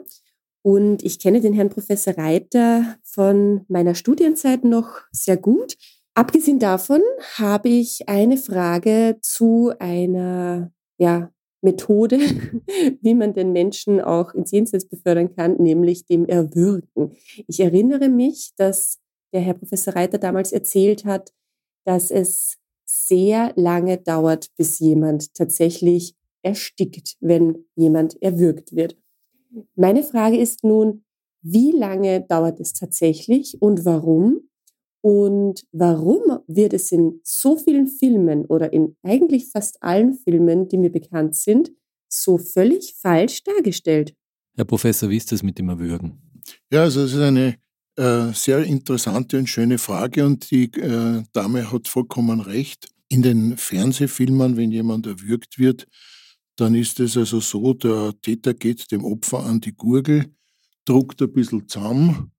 und 0.61 1.03
ich 1.03 1.19
kenne 1.19 1.41
den 1.41 1.53
Herrn 1.53 1.69
Professor 1.69 2.17
Reiter 2.17 2.97
von 3.03 3.65
meiner 3.67 3.95
Studienzeit 3.95 4.63
noch 4.63 5.01
sehr 5.11 5.37
gut. 5.37 5.77
Abgesehen 6.13 6.59
davon 6.59 7.01
habe 7.37 7.69
ich 7.69 8.09
eine 8.09 8.37
Frage 8.37 9.17
zu 9.21 9.71
einer 9.79 10.71
ja, 10.97 11.31
Methode, 11.61 12.19
wie 13.01 13.15
man 13.15 13.33
den 13.33 13.53
Menschen 13.53 14.01
auch 14.01 14.33
ins 14.33 14.51
Jenseits 14.51 14.85
befördern 14.85 15.33
kann, 15.33 15.55
nämlich 15.57 16.05
dem 16.05 16.25
Erwürgen. 16.25 17.15
Ich 17.47 17.59
erinnere 17.61 18.09
mich, 18.09 18.51
dass 18.57 18.99
der 19.31 19.41
Herr 19.41 19.53
Professor 19.53 19.95
Reiter 19.95 20.17
damals 20.17 20.51
erzählt 20.51 21.05
hat, 21.05 21.33
dass 21.85 22.11
es 22.11 22.57
sehr 22.85 23.53
lange 23.55 23.97
dauert, 23.97 24.47
bis 24.57 24.79
jemand 24.79 25.33
tatsächlich 25.35 26.15
erstickt, 26.41 27.17
wenn 27.19 27.65
jemand 27.75 28.21
erwürgt 28.21 28.75
wird. 28.75 28.97
Meine 29.75 30.03
Frage 30.03 30.37
ist 30.37 30.63
nun, 30.63 31.03
wie 31.41 31.71
lange 31.71 32.25
dauert 32.27 32.59
es 32.59 32.73
tatsächlich 32.73 33.61
und 33.61 33.85
warum? 33.85 34.49
Und 35.01 35.65
warum 35.71 36.39
wird 36.47 36.73
es 36.73 36.91
in 36.91 37.21
so 37.23 37.57
vielen 37.57 37.87
Filmen 37.87 38.45
oder 38.45 38.73
in 38.73 38.97
eigentlich 39.01 39.47
fast 39.49 39.81
allen 39.81 40.13
Filmen, 40.13 40.67
die 40.67 40.77
mir 40.77 40.91
bekannt 40.91 41.35
sind, 41.35 41.71
so 42.09 42.37
völlig 42.37 42.95
falsch 43.01 43.43
dargestellt? 43.43 44.13
Herr 44.55 44.65
Professor, 44.65 45.09
wie 45.09 45.17
ist 45.17 45.31
das 45.31 45.41
mit 45.41 45.57
dem 45.57 45.69
Erwürgen? 45.69 46.21
Ja, 46.71 46.81
also 46.81 47.03
es 47.03 47.13
ist 47.13 47.21
eine 47.21 47.55
äh, 47.95 48.33
sehr 48.33 48.63
interessante 48.63 49.37
und 49.37 49.47
schöne 49.47 49.77
Frage 49.77 50.25
und 50.25 50.51
die 50.51 50.65
äh, 50.73 51.23
Dame 51.31 51.71
hat 51.71 51.87
vollkommen 51.87 52.41
recht. 52.41 52.89
In 53.07 53.21
den 53.21 53.57
Fernsehfilmen, 53.57 54.57
wenn 54.57 54.71
jemand 54.71 55.07
erwürgt 55.07 55.57
wird, 55.57 55.87
dann 56.59 56.75
ist 56.75 56.99
es 56.99 57.15
also 57.15 57.39
so, 57.39 57.73
der 57.73 58.13
Täter 58.21 58.53
geht 58.53 58.91
dem 58.91 59.05
Opfer 59.05 59.45
an 59.45 59.61
die 59.61 59.73
Gurgel, 59.73 60.35
druckt 60.85 61.21
ein 61.21 61.31
bisschen 61.31 61.67
zusammen 61.67 62.31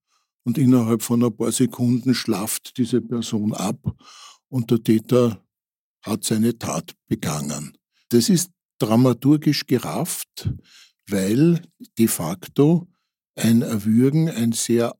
und 0.43 0.57
innerhalb 0.57 1.01
von 1.01 1.23
ein 1.23 1.35
paar 1.35 1.51
Sekunden 1.51 2.13
schlaft 2.13 2.77
diese 2.77 3.01
Person 3.01 3.53
ab 3.53 3.79
und 4.49 4.69
der 4.69 4.83
Täter 4.83 5.43
hat 6.03 6.23
seine 6.23 6.57
Tat 6.57 6.95
begangen. 7.07 7.77
Das 8.09 8.29
ist 8.29 8.51
dramaturgisch 8.79 9.65
gerafft, 9.65 10.49
weil 11.07 11.61
de 11.97 12.07
facto 12.07 12.87
ein 13.35 13.61
Erwürgen 13.61 14.29
ein 14.29 14.51
sehr 14.51 14.95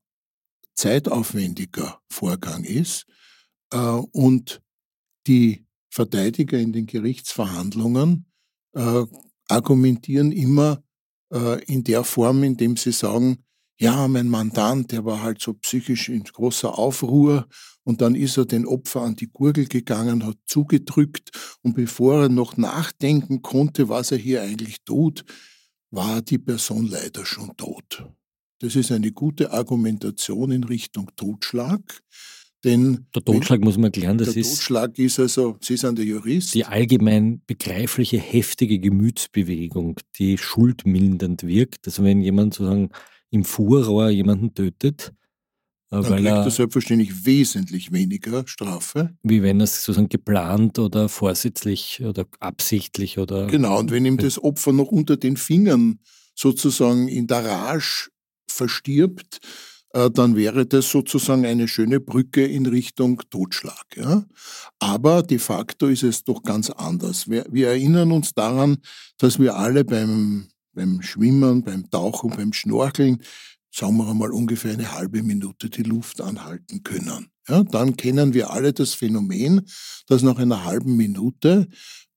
zeitaufwendiger 0.76 2.00
Vorgang 2.10 2.64
ist 2.64 3.06
äh, 3.72 3.78
und 3.78 4.62
die 5.28 5.66
Verteidiger 5.90 6.58
in 6.58 6.72
den 6.72 6.86
Gerichtsverhandlungen 6.86 8.31
äh, 8.74 9.06
argumentieren 9.48 10.32
immer 10.32 10.84
äh, 11.34 11.64
in 11.66 11.84
der 11.84 12.04
Form, 12.04 12.44
indem 12.44 12.78
sie 12.78 12.92
sagen, 12.92 13.44
ja, 13.80 14.08
mein 14.08 14.30
Mandant, 14.30 14.92
der 14.92 15.06
war 15.06 15.24
halt 15.24 15.42
so 15.42 15.54
psychisch 15.56 16.10
in 16.10 16.24
großer 16.24 16.78
Aufruhr 16.78 17.48
und 17.84 18.02
dann 18.02 18.14
ist 18.14 18.38
er 18.38 18.46
den 18.46 18.68
Opfer 18.68 19.02
an 19.02 19.16
die 19.16 19.32
Gurgel 19.32 19.66
gegangen, 19.66 20.26
hat 20.26 20.38
zugedrückt 20.46 21.32
und 21.64 21.76
bevor 21.76 22.24
er 22.24 22.30
noch 22.30 22.58
nachdenken 22.58 23.42
konnte, 23.42 23.90
was 23.90 24.12
er 24.12 24.20
hier 24.20 24.44
eigentlich 24.44 24.84
tut, 24.84 25.26
war 25.90 26.22
die 26.22 26.38
Person 26.38 26.86
leider 26.86 27.26
schon 27.26 27.58
tot. 27.58 28.06
Das 28.60 28.76
ist 28.76 28.92
eine 28.92 29.12
gute 29.12 29.52
Argumentation 29.52 30.52
in 30.52 30.64
Richtung 30.64 31.10
Totschlag. 31.16 32.04
Denn 32.64 33.08
der 33.16 33.24
Totschlag 33.24 33.62
muss 33.62 33.78
man 33.78 33.86
erklären, 33.86 34.18
das 34.18 34.34
der 34.34 34.38
ist. 34.38 34.50
Der 34.50 34.56
Totschlag 34.56 35.00
ist 35.00 35.20
also, 35.20 35.58
Sie 35.62 35.78
sind 35.78 35.98
der 35.98 36.06
Jurist. 36.06 36.54
Die 36.54 36.66
allgemein 36.66 37.42
begreifliche, 37.48 38.20
heftige 38.20 38.80
Gemütsbewegung, 38.80 40.00
die 40.20 40.38
schuldmildernd 40.38 41.44
wirkt. 41.44 41.88
Also 41.88 42.04
wenn 42.04 42.22
jemand 42.22 42.54
sozusagen 42.54 42.90
im 43.32 43.46
Fuhrrohr 43.46 44.10
jemanden 44.10 44.54
tötet, 44.54 45.12
äh, 45.90 46.02
dann 46.02 46.04
kriegt 46.04 46.26
er, 46.26 46.44
er 46.44 46.52
selbstverständlich 46.52 47.26
wesentlich 47.26 47.92
weniger 47.92 48.48
Strafe. 48.48 49.16
Wie 49.24 49.42
wenn 49.42 49.60
er 49.60 49.64
es 49.66 49.84
sozusagen 49.84 50.10
geplant 50.10 50.78
oder 50.78 51.10
vorsätzlich 51.10 52.02
oder 52.04 52.26
absichtlich 52.40 53.18
oder. 53.18 53.48
Genau, 53.48 53.80
und 53.80 53.92
wenn 53.92 54.06
ihm 54.06 54.18
das 54.18 54.42
Opfer 54.42 54.72
noch 54.72 54.88
unter 54.88 55.18
den 55.18 55.36
Fingern 55.36 56.00
sozusagen 56.36 57.08
in 57.08 57.28
der 57.28 57.44
Rage 57.44 58.10
verstirbt, 58.48 59.40
äh, 59.42 59.48
dann 59.94 60.36
wäre 60.36 60.66
das 60.66 60.90
sozusagen 60.90 61.46
eine 61.46 61.68
schöne 61.68 62.00
Brücke 62.00 62.46
in 62.46 62.66
Richtung 62.66 63.22
Totschlag. 63.30 63.86
Ja? 63.96 64.26
Aber 64.80 65.24
de 65.24 65.38
facto 65.38 65.88
ist 65.88 66.04
es 66.04 66.24
doch 66.24 66.44
ganz 66.44 66.70
anders. 66.70 67.30
Wir, 67.30 67.46
wir 67.50 67.70
erinnern 67.70 68.12
uns 68.12 68.34
daran, 68.34 68.78
dass 69.18 69.40
wir 69.40 69.56
alle 69.56 69.84
beim, 69.84 70.48
beim 70.74 71.02
Schwimmen, 71.02 71.64
beim 71.64 71.90
Tauchen, 71.90 72.30
beim 72.30 72.54
Schnorcheln, 72.54 73.22
sagen 73.74 73.98
wir 73.98 74.14
mal 74.14 74.32
ungefähr 74.32 74.74
eine 74.74 74.94
halbe 74.94 75.24
Minute 75.24 75.70
die 75.70 75.84
Luft 75.84 76.22
anhalten 76.22 76.84
können. 76.84 77.28
Ja? 77.48 77.64
Dann 77.64 77.98
kennen 77.98 78.34
wir 78.34 78.52
alle 78.52 78.74
das 78.74 78.94
Phänomen, 78.94 79.68
dass 80.08 80.22
nach 80.22 80.38
einer 80.38 80.64
halben 80.64 80.96
Minute 80.96 81.68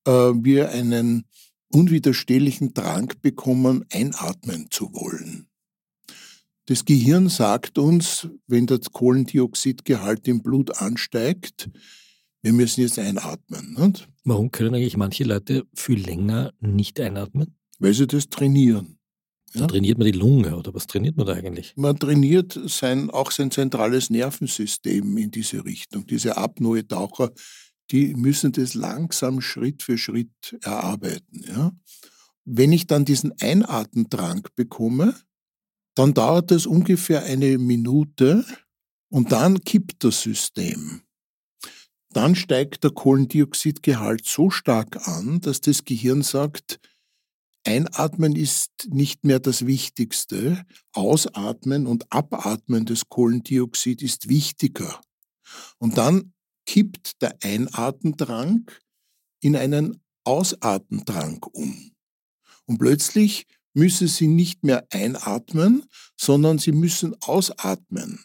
äh, 0.07 0.11
wir 0.11 0.71
einen 0.71 1.25
unwiderstehlichen 1.73 2.73
Drang 2.73 3.13
bekommen, 3.21 3.85
einatmen 3.93 4.69
zu 4.71 4.93
wollen. 4.93 5.49
Das 6.67 6.85
Gehirn 6.85 7.29
sagt 7.29 7.79
uns, 7.79 8.29
wenn 8.47 8.67
der 8.67 8.79
Kohlendioxidgehalt 8.79 10.27
im 10.29 10.43
Blut 10.43 10.79
ansteigt, 10.81 11.69
wir 12.43 12.53
müssen 12.53 12.81
jetzt 12.81 12.99
einatmen. 12.99 13.75
Nicht? 13.79 14.09
Warum 14.25 14.51
können 14.51 14.75
eigentlich 14.75 14.97
manche 14.97 15.25
Leute 15.25 15.67
viel 15.75 16.01
länger 16.01 16.53
nicht 16.61 17.01
einatmen? 17.01 17.57
Weil 17.79 17.93
sie 17.93 18.07
das 18.07 18.29
trainieren. 18.29 18.99
Ja? 19.55 19.67
trainiert 19.67 19.99
man 19.99 20.07
die 20.07 20.19
Lunge 20.19 20.57
oder 20.57 20.75
was 20.75 20.87
trainiert 20.87 21.17
man 21.17 21.27
da 21.27 21.35
eigentlich? 21.35 21.75
Man 21.77 21.99
trainiert 21.99 22.59
sein, 22.67 23.11
auch 23.11 23.31
sein 23.31 23.51
zentrales 23.51 24.11
Nervensystem 24.11 25.17
in 25.17 25.31
diese 25.31 25.65
Richtung. 25.65 26.07
Diese 26.07 26.37
Apnoe-Taucher, 26.37 27.31
die 27.91 28.15
müssen 28.15 28.53
das 28.53 28.75
langsam 28.75 29.41
Schritt 29.41 29.83
für 29.83 29.97
Schritt 29.97 30.59
erarbeiten. 30.63 31.45
Ja? 31.47 31.73
Wenn 32.45 32.73
ich 32.73 32.87
dann 32.87 33.05
diesen 33.05 33.33
Einatmendrang 33.41 34.49
bekomme, 34.57 35.15
dann 35.95 36.15
dauert 36.15 36.51
es 36.51 36.67
ungefähr 36.67 37.25
eine 37.25 37.59
Minute 37.59 38.45
und 39.11 39.33
dann 39.33 39.61
kippt 39.61 40.03
das 40.05 40.23
System. 40.23 41.03
Dann 42.11 42.35
steigt 42.37 42.85
der 42.85 42.93
Kohlendioxidgehalt 42.93 44.25
so 44.25 44.51
stark 44.51 45.09
an, 45.09 45.41
dass 45.41 45.61
das 45.61 45.85
Gehirn 45.85 46.23
sagt, 46.23 46.79
Einatmen 47.67 48.37
ist 48.37 48.89
nicht 48.89 49.25
mehr 49.25 49.41
das 49.41 49.67
Wichtigste, 49.67 50.65
Ausatmen 50.93 51.87
und 51.87 52.13
Abatmen 52.13 52.85
des 52.85 53.09
Kohlendioxid 53.09 54.03
ist 54.03 54.29
wichtiger. 54.29 55.01
Und 55.79 55.97
dann 55.97 56.35
kippt 56.67 57.23
der 57.23 57.37
Einatemdrang 57.43 58.71
in 59.41 59.57
einen 59.57 60.03
Ausatemdrang 60.25 61.43
um. 61.53 61.93
Und 62.67 62.79
plötzlich 62.79 63.47
müsse 63.75 64.09
sie 64.09 64.29
nicht 64.29 64.65
mehr 64.65 64.87
einatmen, 64.91 65.85
sondern 66.17 66.59
sie 66.59 66.73
müssen 66.73 67.15
ausatmen. 67.21 68.25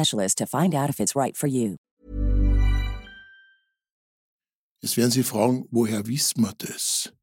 to 0.35 0.45
find 0.45 0.73
out 0.73 0.89
if 0.89 0.99
it's 0.99 1.15
right 1.15 1.37
for 1.37 1.47
you. 1.47 1.77
Jetzt 4.81 4.97
werden 4.97 5.11
Sie 5.11 5.23
fragen, 5.23 5.67
woher 5.69 6.07
wissen 6.07 6.41
wir 6.41 6.53
das? 6.57 7.13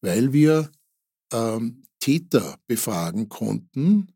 Weil 0.00 0.32
wir 0.32 0.70
ähm, 1.32 1.82
Täter 2.00 2.58
befragen 2.66 3.28
konnten, 3.28 4.12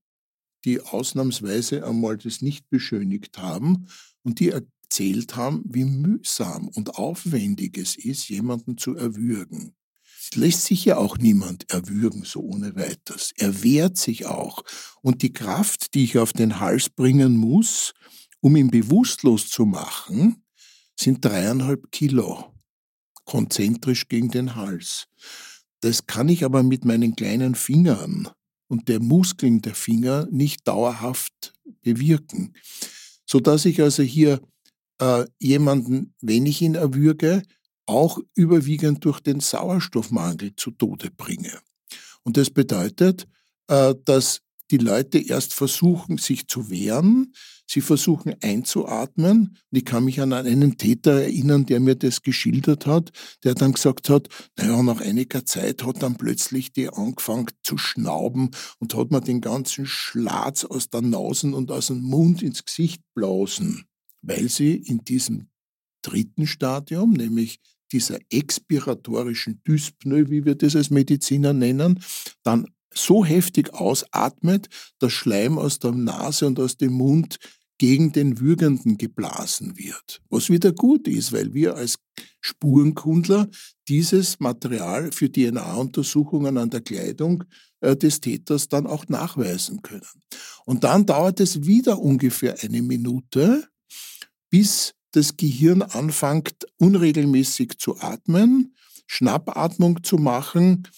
die 0.65 0.81
ausnahmsweise 0.81 1.87
einmal 1.87 2.17
das 2.17 2.41
nicht 2.41 2.71
beschönigt 2.71 3.39
haben 3.39 3.89
und 4.23 4.41
die 4.41 4.51
erzählt 4.51 5.37
haben, 5.37 5.65
wie 5.67 5.85
mühsam 5.85 6.69
und 6.69 6.97
aufwendig 6.97 7.77
es 7.77 7.97
ist, 7.97 8.29
jemanden 8.29 8.79
zu 8.79 8.95
erwürgen. 8.97 9.75
Es 10.23 10.37
lässt 10.37 10.67
sich 10.67 10.85
ja 10.85 10.99
auch 10.99 11.19
niemand 11.19 11.69
erwürgen, 11.73 12.23
so 12.25 12.41
ohne 12.41 12.77
weiteres. 12.77 13.33
Er 13.37 13.65
wehrt 13.65 13.97
sich 13.97 14.27
auch. 14.27 14.63
Und 15.01 15.23
die 15.23 15.33
Kraft, 15.33 15.95
die 15.95 16.05
ich 16.05 16.19
auf 16.19 16.33
den 16.33 16.61
Hals 16.61 16.91
bringen 16.91 17.37
muss, 17.37 17.93
um 18.41 18.55
ihn 18.55 18.71
bewusstlos 18.71 19.49
zu 19.49 19.67
machen, 19.67 20.45
sind 20.97 21.25
dreieinhalb 21.25 21.91
Kilo 21.91 22.53
konzentrisch 23.25 24.09
gegen 24.09 24.29
den 24.29 24.55
Hals. 24.55 25.07
Das 25.81 26.07
kann 26.07 26.29
ich 26.29 26.45
aber 26.45 26.63
mit 26.63 26.85
meinen 26.85 27.17
kleinen 27.17 27.57
Fingern 27.57 28.29
und 28.69 28.89
der 28.89 29.01
Muskeln 29.01 29.61
der 29.61 29.75
Finger 29.75 30.29
nicht 30.31 30.69
dauerhaft 30.69 31.53
bewirken, 31.83 32.55
so 33.27 33.41
dass 33.41 33.65
ich 33.65 33.83
also 33.83 34.03
hier 34.03 34.41
äh, 34.99 35.25
jemanden, 35.41 36.15
wenn 36.21 36.47
ich 36.47 36.63
ihn 36.63 36.75
erwürge, 36.75 37.43
auch 37.93 38.19
überwiegend 38.35 39.05
durch 39.05 39.21
den 39.21 39.41
Sauerstoffmangel 39.41 40.57
zu 40.57 40.71
Tode 40.73 41.11
bringe. 41.11 41.59
Und 42.25 42.37
das 42.37 42.51
bedeutet, 42.51 43.27
äh, 43.69 43.95
dass 44.05 44.41
die 44.71 44.79
Leute 44.79 45.19
erst 45.19 45.53
versuchen, 45.53 46.17
sich 46.17 46.49
zu 46.49 46.71
wehren, 46.71 47.35
sie 47.67 47.83
versuchen 47.83 48.35
einzuatmen. 48.43 49.59
Ich 49.71 49.85
kann 49.85 50.05
mich 50.05 50.21
an 50.21 50.33
einen 50.33 50.79
Täter 50.79 51.23
erinnern, 51.23 51.67
der 51.67 51.79
mir 51.79 51.95
das 51.95 52.23
geschildert 52.23 52.87
hat, 52.87 53.11
der 53.45 53.55
dann 53.55 53.73
gesagt 53.73 54.09
hat, 54.09 54.29
naja, 54.57 54.83
nach 54.83 55.03
einiger 55.03 55.45
Zeit 55.45 55.85
hat 55.85 56.03
dann 56.03 56.17
plötzlich 56.17 56.73
die 56.73 56.89
angefangen 56.89 57.49
zu 57.63 57.77
schnauben 57.77 58.51
und 58.79 58.95
hat 58.95 59.11
mir 59.11 59.21
den 59.21 59.43
ganzen 59.43 59.85
Schlatz 59.85 60.65
aus 60.65 60.89
der 60.89 61.03
Nase 61.03 61.49
und 61.49 61.71
aus 61.71 61.89
dem 61.89 62.01
Mund 62.01 62.43
ins 62.43 62.65
Gesicht 62.65 63.03
blasen, 63.15 63.85
weil 64.23 64.49
sie 64.49 64.75
in 64.75 65.05
diesem 65.05 65.49
dritten 66.01 66.47
Stadium, 66.47 67.13
nämlich 67.13 67.61
dieser 67.93 68.19
expiratorischen 68.31 69.61
Dyspnoe, 69.67 70.31
wie 70.31 70.45
wir 70.45 70.55
das 70.55 70.77
als 70.77 70.91
Mediziner 70.91 71.53
nennen, 71.53 72.03
dann 72.43 72.67
so 72.95 73.25
heftig 73.25 73.73
ausatmet, 73.75 74.69
dass 74.99 75.13
Schleim 75.13 75.59
aus 75.59 75.79
der 75.79 75.93
Nase 75.93 76.47
und 76.47 76.59
aus 76.61 76.77
dem 76.77 76.93
Mund 76.93 77.39
gegen 77.79 78.13
den 78.13 78.39
Würgenden 78.39 78.97
geblasen 78.97 79.77
wird. 79.77 80.23
Was 80.31 80.51
wieder 80.51 80.73
gut 80.73 81.09
ist, 81.09 81.33
weil 81.33 81.53
wir 81.53 81.75
als 81.75 81.97
Spurenkundler 82.41 83.49
dieses 83.89 84.39
Material 84.39 85.11
für 85.11 85.31
DNA-Untersuchungen 85.31 86.59
an 86.59 86.71
der 86.71 86.83
Kleidung 86.83 87.45
äh, 87.81 87.97
des 87.97 88.21
Täters 88.21 88.69
dann 88.69 88.87
auch 88.87 89.09
nachweisen 89.09 89.83
können. 89.83 90.07
Und 90.65 90.85
dann 90.85 91.07
dauert 91.07 91.41
es 91.41 91.65
wieder 91.65 91.99
ungefähr 91.99 92.57
eine 92.63 92.83
Minute, 92.83 93.67
bis 94.49 94.95
das 95.13 95.37
Gehirn 95.37 95.83
anfängt 95.83 96.67
unregelmäßig 96.79 97.79
zu 97.79 98.01
atmen, 98.01 98.75
Schnappatmung 99.07 100.03
zu 100.03 100.17
machen 100.17 100.89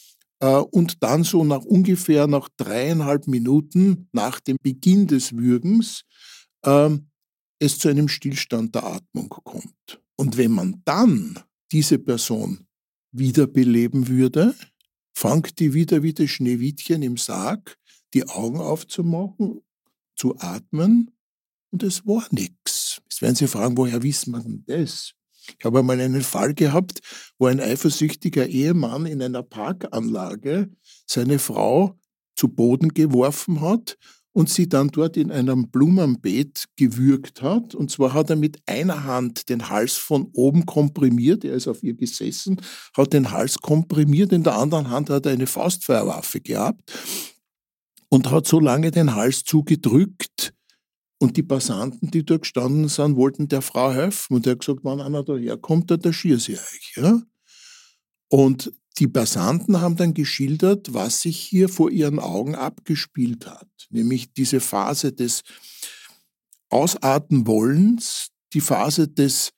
äh, 0.41 0.57
und 0.57 1.03
dann 1.03 1.25
so 1.25 1.45
nach 1.45 1.65
ungefähr 1.65 2.27
nach 2.27 2.49
dreieinhalb 2.57 3.27
Minuten 3.27 4.09
nach 4.13 4.41
dem 4.41 4.57
Beginn 4.63 5.07
des 5.07 5.37
Würgens 5.37 6.05
äh, 6.63 6.91
es 7.59 7.79
zu 7.79 7.89
einem 7.89 8.09
Stillstand 8.09 8.75
der 8.75 8.85
Atmung 8.85 9.29
kommt. 9.29 10.01
Und 10.17 10.37
wenn 10.37 10.53
man 10.53 10.83
dann 10.85 11.39
diese 11.73 11.99
Person 11.99 12.67
wiederbeleben 13.11 14.09
würde, 14.09 14.55
fängt 15.13 15.59
die 15.59 15.75
wieder 15.75 16.03
wie 16.03 16.13
das 16.13 16.31
Schneewittchen 16.31 17.03
im 17.03 17.17
Sarg, 17.17 17.77
die 18.13 18.29
Augen 18.29 18.61
aufzumachen, 18.61 19.61
zu 20.17 20.39
atmen 20.39 21.14
und 21.75 21.83
es 21.83 22.07
war 22.07 22.25
nichts. 22.31 23.01
Jetzt 23.03 23.21
werden 23.21 23.35
Sie 23.35 23.49
fragen, 23.49 23.77
woher 23.77 24.01
wissen 24.05 24.31
wir 24.31 24.39
denn 24.39 24.63
das? 24.69 25.13
Ich 25.59 25.65
habe 25.65 25.81
einmal 25.81 26.01
einen 26.01 26.23
Fall 26.23 26.55
gehabt, 26.55 27.01
wo 27.37 27.47
ein 27.47 27.59
eifersüchtiger 27.59 28.47
Ehemann 28.47 29.07
in 29.07 29.21
einer 29.21 29.43
Parkanlage 29.43 30.71
seine 31.05 31.41
Frau 31.41 31.99
zu 32.37 32.47
Boden 32.47 32.91
geworfen 32.91 33.61
hat 33.61 33.99
und 34.33 34.49
sie 34.49 34.69
dann 34.69 34.89
dort 34.89 35.17
in 35.17 35.33
einem 35.33 35.69
Blumenbeet 35.69 36.67
gewürgt 36.77 37.43
hat. 37.43 37.75
Und 37.75 37.91
zwar 37.91 38.13
hat 38.13 38.31
er 38.31 38.37
mit 38.37 38.63
einer 38.67 39.03
Hand 39.03 39.49
den 39.49 39.69
Hals 39.69 39.95
von 39.95 40.31
oben 40.33 40.67
komprimiert, 40.67 41.45
er 41.45 41.55
ist 41.55 41.67
auf 41.67 41.83
ihr 41.83 41.95
gesessen, 41.95 42.61
hat 42.97 43.13
den 43.13 43.33
Hals 43.33 43.59
komprimiert, 43.59 44.33
in 44.33 44.45
der 44.45 44.57
anderen 44.57 44.91
Hand 44.91 45.11
hat 45.11 45.27
er 45.27 45.33
eine 45.33 45.49
Faustfeuerwaffe 45.49 46.41
gehabt 46.41 46.93
und 48.11 48.31
hat 48.31 48.47
so 48.47 48.61
lange 48.61 48.93
den 48.93 49.17
Hals 49.17 49.43
zugedrückt, 49.43 50.54
und 51.25 51.39
die 51.39 51.43
Passanten, 51.43 52.11
die 52.11 52.23
dort 52.23 52.43
gestanden 52.43 52.89
sind, 52.89 53.17
wollten 53.17 53.49
der 53.49 53.63
Frau 53.63 53.91
helfen. 53.91 54.35
Und 54.35 54.47
er 54.47 54.53
hat 54.53 54.61
gesagt, 54.61 54.81
wenn 54.85 55.01
einer 55.01 55.25
daherkommt, 55.25 55.91
dann 55.91 56.03
erschier 56.03 56.39
sie 56.39 56.53
euch. 56.53 56.93
Ja? 56.97 57.23
Und 58.29 58.73
die 58.99 59.09
Passanten 59.09 59.81
haben 59.81 59.97
dann 59.97 60.13
geschildert, 60.13 60.93
was 60.93 61.23
sich 61.23 61.39
hier 61.41 61.71
vor 61.71 61.91
ihren 61.91 62.19
Augen 62.19 62.55
abgespielt 62.55 63.47
hat. 63.47 63.69
Nämlich 63.89 64.35
diese 64.35 64.61
Phase 64.61 65.13
des 65.13 65.43
Ausatmenwollens, 66.69 68.29
die 68.53 68.61
Phase 68.61 69.09
des 69.09 69.53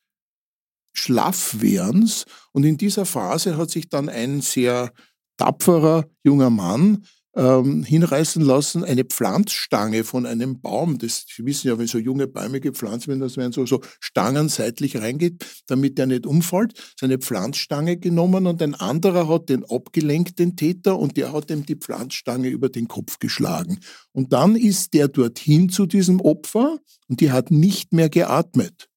Schlaffwerdens. 0.92 2.26
Und 2.52 2.62
in 2.62 2.76
dieser 2.76 3.06
Phase 3.06 3.56
hat 3.56 3.70
sich 3.70 3.88
dann 3.88 4.08
ein 4.08 4.40
sehr 4.40 4.92
tapferer 5.36 6.08
junger 6.22 6.50
Mann 6.50 7.04
ähm, 7.36 7.82
hinreißen 7.84 8.42
lassen, 8.42 8.82
eine 8.82 9.04
Pflanzstange 9.04 10.04
von 10.04 10.24
einem 10.26 10.60
Baum, 10.60 10.98
das, 10.98 11.26
Sie 11.28 11.44
wissen 11.44 11.68
ja, 11.68 11.78
wenn 11.78 11.86
so 11.86 11.98
junge 11.98 12.26
Bäume 12.26 12.60
gepflanzt 12.60 13.08
werden, 13.08 13.20
das 13.20 13.36
werden 13.36 13.52
so, 13.52 13.66
so 13.66 13.82
Stangen 14.00 14.48
seitlich 14.48 14.96
reingeht, 14.96 15.44
damit 15.66 15.98
der 15.98 16.06
nicht 16.06 16.26
umfällt, 16.26 16.72
seine 16.98 17.18
Pflanzstange 17.18 17.98
genommen 17.98 18.46
und 18.46 18.62
ein 18.62 18.74
anderer 18.74 19.28
hat 19.28 19.50
den 19.50 19.64
abgelenkt, 19.64 20.38
den 20.38 20.56
Täter, 20.56 20.98
und 20.98 21.16
der 21.16 21.32
hat 21.32 21.50
ihm 21.50 21.66
die 21.66 21.76
Pflanzstange 21.76 22.48
über 22.48 22.70
den 22.70 22.88
Kopf 22.88 23.18
geschlagen. 23.18 23.80
Und 24.12 24.32
dann 24.32 24.56
ist 24.56 24.94
der 24.94 25.08
dorthin 25.08 25.68
zu 25.68 25.86
diesem 25.86 26.20
Opfer 26.20 26.78
und 27.08 27.20
die 27.20 27.30
hat 27.30 27.50
nicht 27.50 27.92
mehr 27.92 28.08
geatmet. 28.08 28.88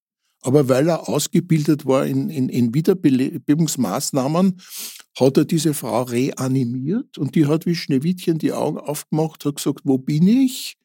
Aber 0.41 0.69
weil 0.69 0.87
er 0.87 1.09
ausgebildet 1.09 1.85
war 1.85 2.05
in, 2.05 2.29
in, 2.29 2.47
in 2.47 2.73
Wiederbelebungsmaßnahmen, 2.73 4.61
hat 5.19 5.37
er 5.37 5.45
diese 5.45 5.73
Frau 5.73 6.03
reanimiert 6.03 7.17
und 7.17 7.35
die 7.35 7.47
hat 7.47 7.65
wie 7.65 7.75
Schneewittchen 7.75 8.37
die 8.37 8.53
Augen 8.53 8.77
aufgemacht, 8.77 9.45
hat 9.45 9.55
gesagt, 9.55 9.81
wo 9.83 9.97
bin 9.97 10.27
ich? 10.27 10.77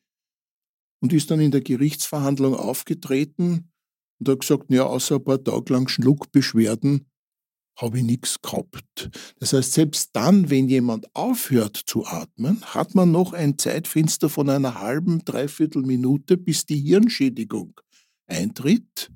Und 1.00 1.12
ist 1.12 1.30
dann 1.30 1.40
in 1.40 1.50
der 1.50 1.60
Gerichtsverhandlung 1.60 2.54
aufgetreten 2.54 3.70
Und 4.18 4.28
hat 4.28 4.40
gesagt, 4.40 4.64
ja, 4.70 4.84
außer 4.84 5.16
ein 5.16 5.24
paar 5.24 5.42
Tage 5.42 5.72
lang 5.72 5.88
Schluckbeschwerden 5.88 7.06
habe 7.76 7.98
ich 7.98 8.04
nichts 8.04 8.40
gehabt. 8.40 9.10
Das 9.40 9.52
heißt, 9.52 9.72
selbst 9.72 10.10
dann, 10.12 10.48
wenn 10.48 10.68
jemand 10.68 11.14
aufhört 11.14 11.76
zu 11.76 12.06
atmen, 12.06 12.62
hat 12.62 12.94
man 12.94 13.10
noch 13.10 13.32
ein 13.32 13.58
Zeitfenster 13.58 14.28
von 14.28 14.48
einer 14.48 14.80
halben, 14.80 15.24
dreiviertel 15.24 15.82
Minute, 15.82 16.36
bis 16.36 16.66
die 16.66 16.78
Hirnschädigung 16.78 17.80
eintritt. 18.26 19.10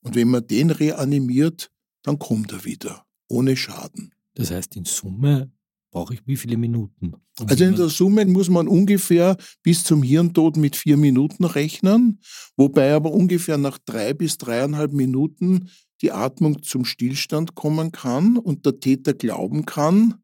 Und 0.00 0.14
wenn 0.14 0.28
man 0.28 0.46
den 0.46 0.70
reanimiert, 0.70 1.70
dann 2.02 2.18
kommt 2.18 2.52
er 2.52 2.64
wieder, 2.64 3.04
ohne 3.28 3.56
Schaden. 3.56 4.14
Das 4.34 4.50
heißt, 4.50 4.76
in 4.76 4.84
Summe 4.84 5.50
brauche 5.94 6.14
ich 6.14 6.26
wie 6.26 6.36
viele 6.36 6.56
Minuten? 6.56 7.14
Um 7.38 7.48
also 7.48 7.64
in 7.64 7.76
der 7.76 7.88
Summe 7.88 8.26
muss 8.26 8.50
man 8.50 8.66
ungefähr 8.66 9.36
bis 9.62 9.84
zum 9.84 10.02
Hirntod 10.02 10.56
mit 10.56 10.74
vier 10.76 10.96
Minuten 10.96 11.44
rechnen, 11.44 12.20
wobei 12.56 12.92
aber 12.92 13.12
ungefähr 13.12 13.58
nach 13.58 13.78
drei 13.78 14.12
bis 14.12 14.36
dreieinhalb 14.36 14.92
Minuten 14.92 15.70
die 16.02 16.10
Atmung 16.10 16.62
zum 16.62 16.84
Stillstand 16.84 17.54
kommen 17.54 17.92
kann 17.92 18.36
und 18.36 18.66
der 18.66 18.80
Täter 18.80 19.14
glauben 19.14 19.64
kann, 19.64 20.16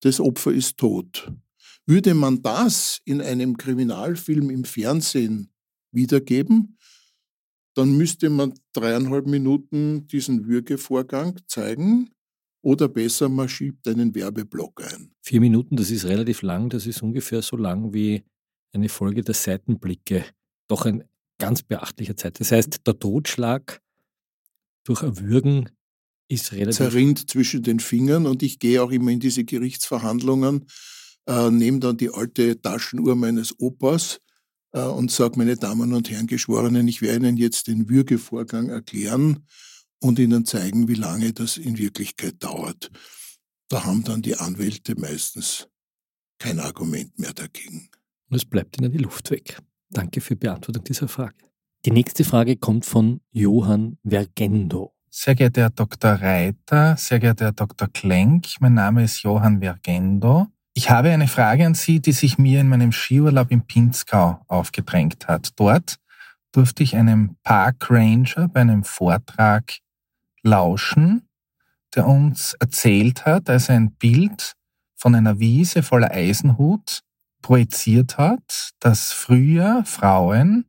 das 0.00 0.18
Opfer 0.18 0.52
ist 0.52 0.78
tot. 0.78 1.30
Würde 1.86 2.14
man 2.14 2.42
das 2.42 3.00
in 3.04 3.20
einem 3.20 3.56
Kriminalfilm 3.56 4.50
im 4.50 4.64
Fernsehen 4.64 5.52
wiedergeben, 5.92 6.78
dann 7.74 7.96
müsste 7.96 8.30
man 8.30 8.54
dreieinhalb 8.72 9.26
Minuten 9.26 10.06
diesen 10.06 10.46
Würgevorgang 10.46 11.38
zeigen 11.46 12.10
oder 12.62 12.88
besser, 12.88 13.28
man 13.28 13.48
schiebt 13.48 13.86
einen 13.88 14.14
Werbeblock 14.14 14.82
ein. 14.82 15.12
Vier 15.20 15.40
Minuten, 15.40 15.76
das 15.76 15.90
ist 15.90 16.04
relativ 16.04 16.42
lang, 16.42 16.70
das 16.70 16.86
ist 16.86 17.02
ungefähr 17.02 17.42
so 17.42 17.56
lang 17.56 17.92
wie 17.92 18.24
eine 18.72 18.88
Folge 18.88 19.22
der 19.22 19.34
Seitenblicke. 19.34 20.24
Doch 20.68 20.86
ein 20.86 21.04
ganz 21.38 21.62
beachtlicher 21.62 22.16
Zeit. 22.16 22.40
Das 22.40 22.52
heißt, 22.52 22.86
der 22.86 22.98
Totschlag 22.98 23.82
durch 24.84 25.02
Erwürgen 25.02 25.68
ist 26.28 26.52
relativ. 26.52 26.76
Zerrinnt 26.76 27.30
zwischen 27.30 27.62
den 27.62 27.80
Fingern 27.80 28.26
und 28.26 28.42
ich 28.42 28.58
gehe 28.58 28.82
auch 28.82 28.90
immer 28.90 29.10
in 29.10 29.20
diese 29.20 29.44
Gerichtsverhandlungen, 29.44 30.66
äh, 31.26 31.50
nehme 31.50 31.80
dann 31.80 31.96
die 31.96 32.10
alte 32.10 32.60
Taschenuhr 32.60 33.16
meines 33.16 33.58
Opas 33.58 34.20
äh, 34.72 34.82
und 34.82 35.10
sage, 35.10 35.36
meine 35.36 35.56
Damen 35.56 35.92
und 35.92 36.10
Herren 36.10 36.28
Geschworenen, 36.28 36.88
ich 36.88 37.02
werde 37.02 37.26
Ihnen 37.26 37.36
jetzt 37.36 37.66
den 37.66 37.88
Würgevorgang 37.88 38.70
erklären 38.70 39.44
und 40.02 40.18
Ihnen 40.18 40.44
zeigen, 40.44 40.88
wie 40.88 40.94
lange 40.94 41.32
das 41.32 41.56
in 41.56 41.78
Wirklichkeit 41.78 42.42
dauert. 42.42 42.90
Da 43.68 43.84
haben 43.84 44.04
dann 44.04 44.20
die 44.20 44.36
Anwälte 44.36 44.98
meistens 44.98 45.68
kein 46.38 46.60
Argument 46.60 47.18
mehr 47.18 47.32
dagegen. 47.32 47.88
Und 48.28 48.36
es 48.36 48.44
bleibt 48.44 48.78
Ihnen 48.78 48.92
die 48.92 48.98
Luft 48.98 49.30
weg. 49.30 49.58
Danke 49.90 50.20
für 50.20 50.34
die 50.34 50.40
Beantwortung 50.40 50.84
dieser 50.84 51.08
Frage. 51.08 51.36
Die 51.84 51.90
nächste 51.90 52.24
Frage 52.24 52.56
kommt 52.56 52.84
von 52.84 53.20
Johann 53.30 53.98
Vergendo. 54.06 54.94
Sehr 55.10 55.34
geehrter 55.34 55.62
Herr 55.62 55.70
Dr. 55.70 56.12
Reiter, 56.12 56.96
sehr 56.96 57.18
geehrter 57.18 57.46
Herr 57.46 57.52
Dr. 57.52 57.88
Klenk, 57.88 58.46
mein 58.60 58.74
Name 58.74 59.04
ist 59.04 59.22
Johann 59.22 59.60
Vergendo. 59.60 60.46
Ich 60.74 60.90
habe 60.90 61.10
eine 61.10 61.28
Frage 61.28 61.66
an 61.66 61.74
Sie, 61.74 62.00
die 62.00 62.12
sich 62.12 62.38
mir 62.38 62.60
in 62.60 62.68
meinem 62.68 62.92
Skiurlaub 62.92 63.50
im 63.50 63.66
Pinzgau 63.66 64.42
aufgedrängt 64.48 65.28
hat. 65.28 65.50
Dort 65.56 65.96
durfte 66.52 66.82
ich 66.82 66.96
einem 66.96 67.36
Park 67.42 67.90
Ranger 67.90 68.48
bei 68.48 68.60
einem 68.60 68.84
Vortrag 68.84 69.74
lauschen, 70.42 71.28
der 71.94 72.06
uns 72.06 72.54
erzählt 72.54 73.26
hat, 73.26 73.50
als 73.50 73.68
er 73.68 73.76
ein 73.76 73.92
Bild 73.92 74.54
von 74.96 75.14
einer 75.14 75.38
Wiese 75.38 75.82
voller 75.82 76.10
Eisenhut 76.10 77.02
projiziert 77.42 78.18
hat, 78.18 78.70
dass 78.78 79.12
früher 79.12 79.84
Frauen 79.84 80.66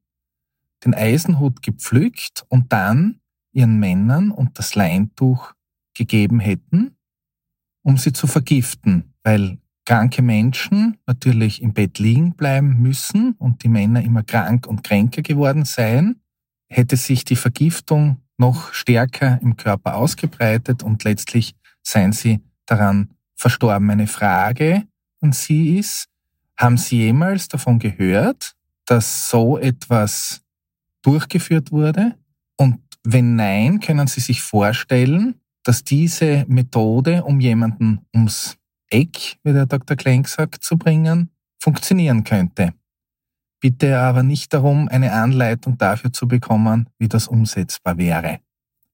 den 0.84 0.94
Eisenhut 0.94 1.62
gepflückt 1.62 2.44
und 2.50 2.74
dann 2.74 3.22
ihren 3.52 3.80
Männern 3.80 4.32
und 4.32 4.58
das 4.60 4.76
Leintuch 4.76 5.54
gegeben 5.94 6.40
hätten, 6.40 6.98
um 7.84 7.98
sie 7.98 8.12
zu 8.12 8.28
vergiften, 8.28 9.14
weil 9.24 9.60
kranke 9.86 10.22
Menschen 10.22 10.98
natürlich 11.06 11.62
im 11.62 11.74
Bett 11.74 12.00
liegen 12.00 12.36
bleiben 12.36 12.82
müssen 12.82 13.34
und 13.34 13.64
die 13.64 13.70
Männer 13.70 14.02
immer 14.04 14.24
krank 14.24 14.66
und 14.66 14.84
kränker 14.84 15.22
geworden 15.22 15.66
seien, 15.66 16.22
hätte 16.68 16.98
sich 16.98 17.26
die 17.26 17.36
Vergiftung 17.36 18.23
noch 18.38 18.74
stärker 18.74 19.40
im 19.42 19.58
Körper 19.58 19.96
ausgebreitet 19.96 20.84
und 20.84 21.04
letztlich 21.04 21.56
seien 21.82 22.14
sie 22.14 22.42
daran 22.66 23.10
verstorben. 23.36 23.88
Meine 23.88 24.08
Frage 24.08 24.84
an 25.22 25.34
Sie 25.34 25.78
ist, 25.78 26.08
haben 26.58 26.78
Sie 26.78 26.98
jemals 26.98 27.48
davon 27.48 27.80
gehört, 27.80 28.56
dass 28.86 29.30
so 29.30 29.58
etwas 29.58 30.42
durchgeführt 31.02 31.72
wurde? 31.72 32.16
Und 32.58 32.80
wenn 33.04 33.36
nein, 33.36 33.80
können 33.80 34.08
Sie 34.08 34.22
sich 34.22 34.42
vorstellen, 34.42 35.36
dass 35.64 35.84
diese 35.84 36.46
Methode, 36.48 37.24
um 37.24 37.40
jemanden 37.40 38.06
ums 38.14 38.58
Eck, 38.90 39.38
wie 39.44 39.54
der 39.54 39.66
Dr. 39.66 39.98
Klenk 39.98 40.28
sagt, 40.28 40.64
zu 40.64 40.78
bringen, 40.78 41.30
funktionieren 41.60 42.24
könnte. 42.24 42.74
Bitte 43.64 43.98
aber 43.98 44.24
nicht 44.24 44.54
darum, 44.54 44.90
eine 44.90 45.14
Anleitung 45.14 45.78
dafür 45.78 46.12
zu 46.12 46.28
bekommen, 46.28 46.90
wie 47.00 47.08
das 47.08 47.30
umsetzbar 47.30 47.98
wäre. 47.98 48.42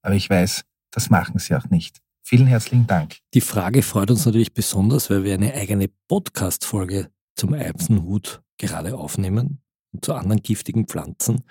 Aber 0.04 0.14
ich 0.14 0.30
weiß, 0.30 0.64
das 0.92 1.10
machen 1.10 1.40
Sie 1.40 1.56
auch 1.56 1.68
nicht. 1.72 1.98
Vielen 2.22 2.46
herzlichen 2.46 2.86
Dank. 2.86 3.18
Die 3.34 3.42
Frage 3.42 3.82
freut 3.82 4.12
uns 4.12 4.28
natürlich 4.28 4.54
besonders, 4.54 5.10
weil 5.10 5.24
wir 5.24 5.34
eine 5.34 5.56
eigene 5.56 5.88
Podcast-Folge 6.08 7.10
zum 7.36 7.56
Eisenhut 7.56 8.44
gerade 8.60 8.96
aufnehmen 8.96 9.60
und 9.92 10.06
zu 10.06 10.14
anderen 10.14 10.44
giftigen 10.44 10.86
Pflanzen. 10.86 11.42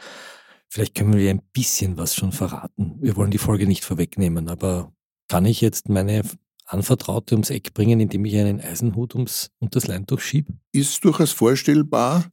Vielleicht 0.68 0.94
können 0.94 1.16
wir 1.16 1.28
ein 1.28 1.42
bisschen 1.52 1.96
was 1.96 2.14
schon 2.14 2.30
verraten. 2.30 2.98
Wir 3.00 3.16
wollen 3.16 3.32
die 3.32 3.38
Folge 3.38 3.66
nicht 3.66 3.84
vorwegnehmen, 3.84 4.48
aber 4.48 4.92
kann 5.26 5.44
ich 5.44 5.60
jetzt 5.60 5.88
meine 5.88 6.22
Anvertraute 6.68 7.34
ums 7.34 7.50
Eck 7.50 7.72
bringen, 7.72 7.98
indem 7.98 8.26
ich 8.26 8.36
einen 8.36 8.60
Eisenhut 8.60 9.14
ums, 9.14 9.50
und 9.58 9.74
das 9.74 9.86
Leintuch 9.86 10.20
schiebe? 10.20 10.52
Ist 10.70 11.02
durchaus 11.02 11.32
vorstellbar, 11.32 12.26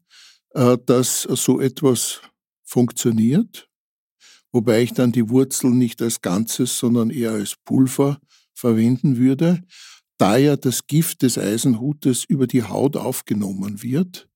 dass 0.55 1.23
so 1.23 1.59
etwas 1.59 2.21
funktioniert, 2.63 3.69
wobei 4.53 4.83
ich 4.83 4.93
dann 4.93 5.11
die 5.11 5.29
Wurzel 5.29 5.71
nicht 5.71 6.01
als 6.01 6.21
Ganzes, 6.21 6.77
sondern 6.77 7.09
eher 7.09 7.31
als 7.31 7.55
Pulver 7.65 8.19
verwenden 8.53 9.17
würde. 9.17 9.61
Da 10.17 10.37
ja 10.37 10.55
das 10.55 10.87
Gift 10.87 11.23
des 11.23 11.37
Eisenhutes 11.37 12.23
über 12.23 12.47
die 12.47 12.63
Haut 12.63 12.95
aufgenommen 12.95 13.83
wird, 13.83 14.29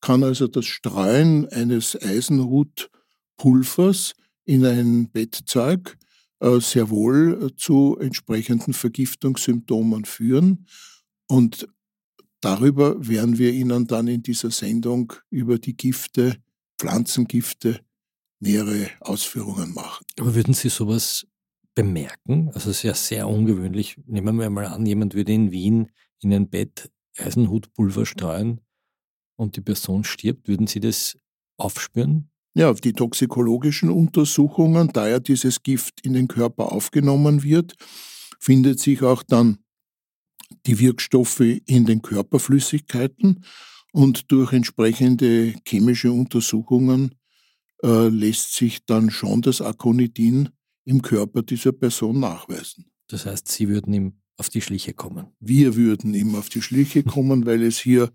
kann 0.00 0.22
also 0.24 0.46
das 0.46 0.64
Streuen 0.64 1.48
eines 1.48 2.00
Eisenhut 2.00 2.90
Pulvers 3.36 4.14
in 4.44 4.64
ein 4.64 5.10
Bettzeug 5.10 5.98
äh, 6.40 6.60
sehr 6.60 6.88
wohl 6.88 7.42
äh, 7.42 7.56
zu 7.56 7.96
entsprechenden 8.00 8.72
Vergiftungssymptomen 8.72 10.04
führen. 10.04 10.66
Und 11.26 11.68
darüber 12.40 13.06
werden 13.06 13.38
wir 13.38 13.52
Ihnen 13.52 13.86
dann 13.86 14.08
in 14.08 14.22
dieser 14.22 14.50
Sendung 14.50 15.12
über 15.30 15.58
die 15.58 15.76
Gifte, 15.76 16.36
Pflanzengifte, 16.78 17.80
nähere 18.40 18.88
Ausführungen 19.00 19.74
machen. 19.74 20.04
Aber 20.18 20.34
würden 20.34 20.54
Sie 20.54 20.68
sowas 20.68 21.26
bemerken? 21.74 22.50
Also 22.54 22.70
es 22.70 22.78
ist 22.78 22.82
ja 22.82 22.94
sehr 22.94 23.28
ungewöhnlich. 23.28 23.96
Nehmen 24.06 24.38
wir 24.38 24.50
mal 24.50 24.66
an, 24.66 24.86
jemand 24.86 25.14
würde 25.14 25.32
in 25.32 25.50
Wien 25.50 25.90
in 26.20 26.32
ein 26.32 26.48
Bett 26.48 26.90
Eisenhutpulver 27.16 28.06
streuen 28.06 28.60
und 29.36 29.56
die 29.56 29.60
Person 29.60 30.04
stirbt. 30.04 30.48
Würden 30.48 30.66
Sie 30.66 30.80
das 30.80 31.16
aufspüren? 31.56 32.30
Ja, 32.54 32.72
die 32.72 32.92
toxikologischen 32.92 33.90
Untersuchungen, 33.90 34.88
da 34.92 35.08
ja 35.08 35.20
dieses 35.20 35.62
Gift 35.62 36.04
in 36.04 36.14
den 36.14 36.26
Körper 36.26 36.72
aufgenommen 36.72 37.42
wird, 37.42 37.74
findet 38.40 38.80
sich 38.80 39.02
auch 39.02 39.22
dann 39.22 39.58
die 40.66 40.78
Wirkstoffe 40.78 41.40
in 41.40 41.86
den 41.86 42.02
Körperflüssigkeiten 42.02 43.44
und 43.92 44.30
durch 44.30 44.52
entsprechende 44.52 45.54
chemische 45.66 46.12
Untersuchungen 46.12 47.14
äh, 47.82 48.08
lässt 48.08 48.54
sich 48.54 48.84
dann 48.84 49.10
schon 49.10 49.42
das 49.42 49.60
Akonidin 49.60 50.50
im 50.84 51.02
Körper 51.02 51.42
dieser 51.42 51.72
Person 51.72 52.20
nachweisen. 52.20 52.90
Das 53.08 53.26
heißt, 53.26 53.48
Sie 53.48 53.68
würden 53.68 53.92
ihm 53.92 54.20
auf 54.36 54.48
die 54.48 54.60
Schliche 54.60 54.94
kommen. 54.94 55.28
Wir 55.40 55.76
würden 55.76 56.14
ihm 56.14 56.34
auf 56.34 56.48
die 56.48 56.62
Schliche 56.62 57.02
kommen, 57.02 57.44
weil 57.46 57.62
es 57.62 57.78
hier 57.78 58.10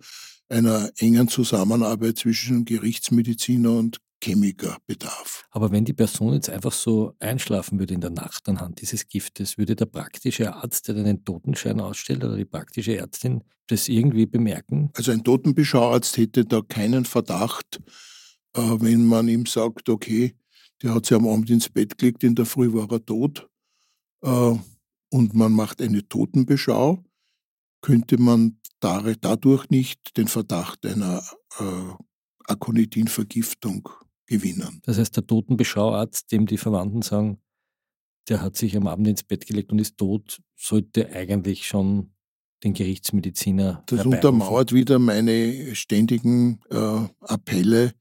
einer 0.50 0.91
engen 0.98 1.28
Zusammenarbeit 1.28 2.17
zwischen 2.17 2.65
Gerichtsmediziner 2.65 3.72
und 3.72 3.98
Chemiker 4.23 4.77
bedarf. 4.88 5.45
Aber 5.51 5.71
wenn 5.71 5.86
die 5.86 5.93
Person 5.93 6.33
jetzt 6.33 6.49
einfach 6.49 6.71
so 6.71 7.13
einschlafen 7.19 7.79
würde 7.79 7.93
in 7.93 8.01
der 8.01 8.09
Nacht 8.09 8.47
anhand 8.47 8.81
dieses 8.81 9.07
Giftes, 9.07 9.57
würde 9.57 9.75
der 9.75 9.86
praktische 9.86 10.53
Arzt, 10.53 10.88
der 10.88 10.95
einen 10.95 11.25
Totenschein 11.25 11.79
ausstellt, 11.79 12.23
oder 12.23 12.38
die 12.38 12.45
praktische 12.45 12.97
Ärztin 12.97 13.43
das 13.67 13.88
irgendwie 13.88 14.25
bemerken? 14.25 14.89
Also 14.93 15.12
ein 15.12 15.23
Totenbeschauarzt 15.23 16.17
hätte 16.17 16.45
da 16.45 16.62
keinen 16.62 17.05
Verdacht, 17.05 17.81
äh, 18.55 18.62
wenn 18.62 19.05
man 19.05 19.27
ihm 19.27 19.45
sagt, 19.45 19.89
okay, 19.89 20.36
der 20.81 20.95
hat 20.95 21.05
sich 21.05 21.17
am 21.17 21.27
Abend 21.27 21.49
ins 21.49 21.69
Bett 21.69 21.97
gelegt, 21.97 22.23
in 22.23 22.36
der 22.36 22.45
Früh 22.45 22.73
war 22.73 22.91
er 22.91 23.05
tot 23.05 23.49
äh, 24.21 24.55
und 25.09 25.33
man 25.33 25.51
macht 25.51 25.81
eine 25.81 26.07
Totenbeschau, 26.07 27.03
könnte 27.81 28.17
man 28.17 28.59
dadurch 28.79 29.69
nicht 29.69 30.17
den 30.17 30.27
Verdacht 30.27 30.86
einer 30.86 31.23
äh, 31.59 31.93
Akonidinvergiftung 32.45 33.89
gewinnen. 34.25 34.81
Das 34.83 34.97
heißt, 34.97 35.15
der 35.15 35.25
Totenbeschauarzt, 35.25 36.31
dem 36.31 36.45
die 36.45 36.57
Verwandten 36.57 37.01
sagen, 37.01 37.39
der 38.29 38.41
hat 38.41 38.55
sich 38.55 38.77
am 38.77 38.88
Abend 38.88 39.07
ins 39.07 39.23
Bett 39.23 39.45
gelegt 39.45 39.71
und 39.71 39.79
ist 39.79 39.97
tot, 39.97 40.41
sollte 40.55 41.12
eigentlich 41.12 41.67
schon 41.67 42.13
den 42.63 42.73
Gerichtsmediziner. 42.73 43.83
Das 43.88 44.05
untermauert 44.05 44.71
wieder 44.71 44.97
meine 44.97 45.75
ständigen 45.75 46.62
äh, 46.69 47.07
Appelle, 47.19 47.93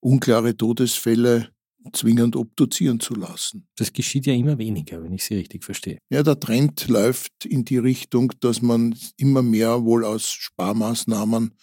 unklare 0.00 0.56
Todesfälle 0.56 1.52
zwingend 1.92 2.36
obduzieren 2.36 3.00
zu 3.00 3.14
lassen. 3.14 3.66
Das 3.76 3.92
geschieht 3.92 4.26
ja 4.26 4.34
immer 4.34 4.58
weniger, 4.58 5.02
wenn 5.02 5.12
ich 5.12 5.24
Sie 5.24 5.34
richtig 5.34 5.64
verstehe. 5.64 5.98
Ja, 6.10 6.22
der 6.22 6.38
Trend 6.38 6.86
läuft 6.88 7.44
in 7.44 7.64
die 7.64 7.78
Richtung, 7.78 8.32
dass 8.40 8.62
man 8.62 8.94
immer 9.16 9.42
mehr 9.42 9.84
wohl 9.84 10.04
aus 10.04 10.30
Sparmaßnahmen 10.30 11.54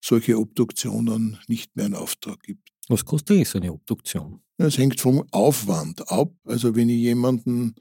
solche 0.00 0.38
Obduktionen 0.38 1.38
nicht 1.48 1.74
mehr 1.76 1.86
in 1.86 1.94
Auftrag 1.94 2.42
gibt. 2.42 2.73
Was 2.88 3.04
kostet 3.04 3.36
eigentlich 3.36 3.48
so 3.48 3.58
eine 3.58 3.72
Obduktion? 3.72 4.40
Es 4.58 4.78
hängt 4.78 5.00
vom 5.00 5.24
Aufwand 5.30 6.10
ab. 6.10 6.32
Also 6.44 6.76
wenn 6.76 6.88
ich 6.88 7.00
jemanden 7.00 7.74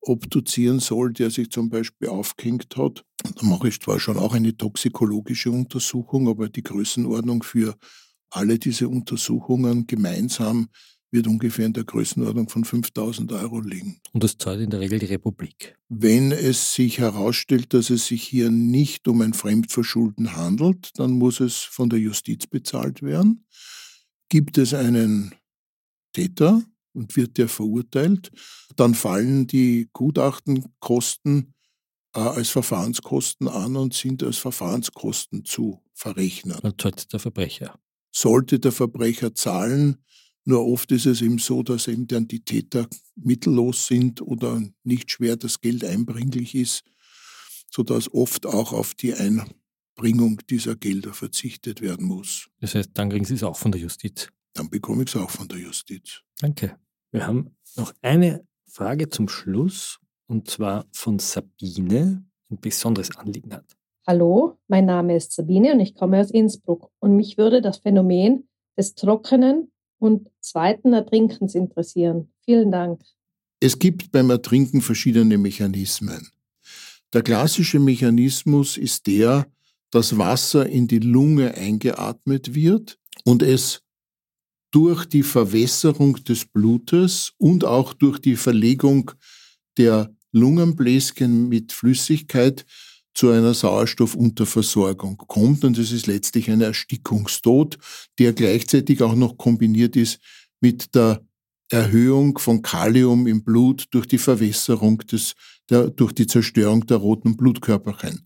obduzieren 0.00 0.80
soll, 0.80 1.12
der 1.12 1.30
sich 1.30 1.50
zum 1.50 1.70
Beispiel 1.70 2.08
aufgehängt 2.08 2.76
hat, 2.76 3.04
dann 3.22 3.48
mache 3.48 3.68
ich 3.68 3.80
zwar 3.80 3.98
schon 3.98 4.18
auch 4.18 4.34
eine 4.34 4.56
toxikologische 4.56 5.50
Untersuchung, 5.50 6.28
aber 6.28 6.48
die 6.48 6.62
Größenordnung 6.62 7.42
für 7.42 7.74
alle 8.30 8.58
diese 8.58 8.88
Untersuchungen 8.88 9.86
gemeinsam 9.86 10.68
wird 11.10 11.28
ungefähr 11.28 11.66
in 11.66 11.72
der 11.72 11.84
Größenordnung 11.84 12.48
von 12.48 12.64
5000 12.64 13.32
Euro 13.32 13.60
liegen. 13.60 14.00
Und 14.12 14.24
das 14.24 14.36
zahlt 14.36 14.60
in 14.60 14.70
der 14.70 14.80
Regel 14.80 14.98
die 14.98 15.06
Republik. 15.06 15.76
Wenn 15.88 16.32
es 16.32 16.74
sich 16.74 16.98
herausstellt, 16.98 17.72
dass 17.72 17.88
es 17.88 18.06
sich 18.06 18.24
hier 18.24 18.50
nicht 18.50 19.06
um 19.06 19.20
ein 19.20 19.32
Fremdverschulden 19.32 20.36
handelt, 20.36 20.90
dann 20.98 21.12
muss 21.12 21.38
es 21.38 21.58
von 21.58 21.88
der 21.88 22.00
Justiz 22.00 22.48
bezahlt 22.48 23.02
werden. 23.02 23.46
Gibt 24.28 24.58
es 24.58 24.74
einen 24.74 25.34
Täter 26.12 26.62
und 26.92 27.16
wird 27.16 27.38
der 27.38 27.48
verurteilt, 27.48 28.30
dann 28.76 28.94
fallen 28.94 29.46
die 29.46 29.88
Gutachtenkosten 29.92 31.54
äh, 32.14 32.20
als 32.20 32.50
Verfahrenskosten 32.50 33.48
an 33.48 33.76
und 33.76 33.94
sind 33.94 34.22
als 34.22 34.38
Verfahrenskosten 34.38 35.44
zu 35.44 35.82
verrechnen. 35.92 36.58
Dann 36.62 36.78
zahlt 36.78 37.12
der 37.12 37.20
Verbrecher. 37.20 37.78
Sollte 38.12 38.60
der 38.60 38.72
Verbrecher 38.72 39.34
zahlen, 39.34 39.98
nur 40.44 40.66
oft 40.66 40.92
ist 40.92 41.06
es 41.06 41.22
eben 41.22 41.38
so, 41.38 41.62
dass 41.62 41.88
eben 41.88 42.06
dann 42.06 42.28
die 42.28 42.44
Täter 42.44 42.86
mittellos 43.16 43.86
sind 43.86 44.20
oder 44.20 44.62
nicht 44.82 45.10
schwer 45.10 45.36
das 45.36 45.60
Geld 45.60 45.84
einbringlich 45.84 46.54
ist, 46.54 46.84
sodass 47.70 48.12
oft 48.12 48.46
auch 48.46 48.72
auf 48.72 48.94
die 48.94 49.14
Einbringung 49.96 50.40
dieser 50.50 50.74
Gelder 50.74 51.12
verzichtet 51.12 51.80
werden 51.80 52.06
muss. 52.06 52.48
Das 52.60 52.74
heißt, 52.74 52.90
dann 52.94 53.10
kriegen 53.10 53.24
Sie 53.24 53.34
es 53.34 53.42
auch 53.42 53.56
von 53.56 53.72
der 53.72 53.80
Justiz. 53.80 54.28
Dann 54.52 54.68
bekomme 54.68 55.04
ich 55.04 55.14
es 55.14 55.20
auch 55.20 55.30
von 55.30 55.48
der 55.48 55.58
Justiz. 55.58 56.22
Danke. 56.40 56.76
Wir 57.12 57.26
haben 57.26 57.56
noch 57.76 57.92
eine 58.02 58.44
Frage 58.66 59.08
zum 59.08 59.28
Schluss 59.28 60.00
und 60.26 60.50
zwar 60.50 60.86
von 60.92 61.18
Sabine, 61.18 62.24
ein 62.50 62.60
besonderes 62.60 63.16
Anliegen 63.16 63.54
hat. 63.54 63.64
Hallo, 64.06 64.58
mein 64.68 64.84
Name 64.84 65.16
ist 65.16 65.32
Sabine 65.32 65.72
und 65.72 65.80
ich 65.80 65.94
komme 65.94 66.20
aus 66.20 66.30
Innsbruck 66.30 66.90
und 66.98 67.16
mich 67.16 67.38
würde 67.38 67.62
das 67.62 67.78
Phänomen 67.78 68.48
des 68.76 68.94
trockenen 68.94 69.70
und 69.98 70.28
zweiten 70.40 70.92
Ertrinkens 70.92 71.54
interessieren. 71.54 72.32
Vielen 72.44 72.70
Dank. 72.70 73.00
Es 73.60 73.78
gibt 73.78 74.12
beim 74.12 74.28
Ertrinken 74.30 74.80
verschiedene 74.82 75.38
Mechanismen. 75.38 76.28
Der 77.12 77.22
klassische 77.22 77.78
Mechanismus 77.78 78.76
ist 78.76 79.06
der, 79.06 79.46
dass 79.94 80.18
Wasser 80.18 80.68
in 80.68 80.88
die 80.88 80.98
Lunge 80.98 81.54
eingeatmet 81.54 82.52
wird 82.52 82.98
und 83.24 83.44
es 83.44 83.80
durch 84.72 85.04
die 85.04 85.22
Verwässerung 85.22 86.16
des 86.24 86.46
Blutes 86.46 87.32
und 87.38 87.64
auch 87.64 87.92
durch 87.92 88.18
die 88.18 88.34
Verlegung 88.34 89.12
der 89.78 90.12
Lungenbläschen 90.32 91.48
mit 91.48 91.72
Flüssigkeit 91.72 92.66
zu 93.14 93.30
einer 93.30 93.54
Sauerstoffunterversorgung 93.54 95.16
kommt. 95.16 95.64
Und 95.64 95.78
das 95.78 95.92
ist 95.92 96.08
letztlich 96.08 96.50
ein 96.50 96.60
Erstickungstod, 96.60 97.78
der 98.18 98.32
gleichzeitig 98.32 99.00
auch 99.00 99.14
noch 99.14 99.38
kombiniert 99.38 99.94
ist 99.94 100.18
mit 100.60 100.92
der 100.96 101.24
Erhöhung 101.70 102.36
von 102.38 102.62
Kalium 102.62 103.28
im 103.28 103.44
Blut 103.44 103.86
durch 103.92 104.06
die 104.06 104.18
Verwässerung 104.18 104.98
des, 104.98 105.34
der, 105.70 105.88
durch 105.88 106.12
die 106.12 106.26
Zerstörung 106.26 106.84
der 106.84 106.96
roten 106.96 107.36
Blutkörperchen. 107.36 108.24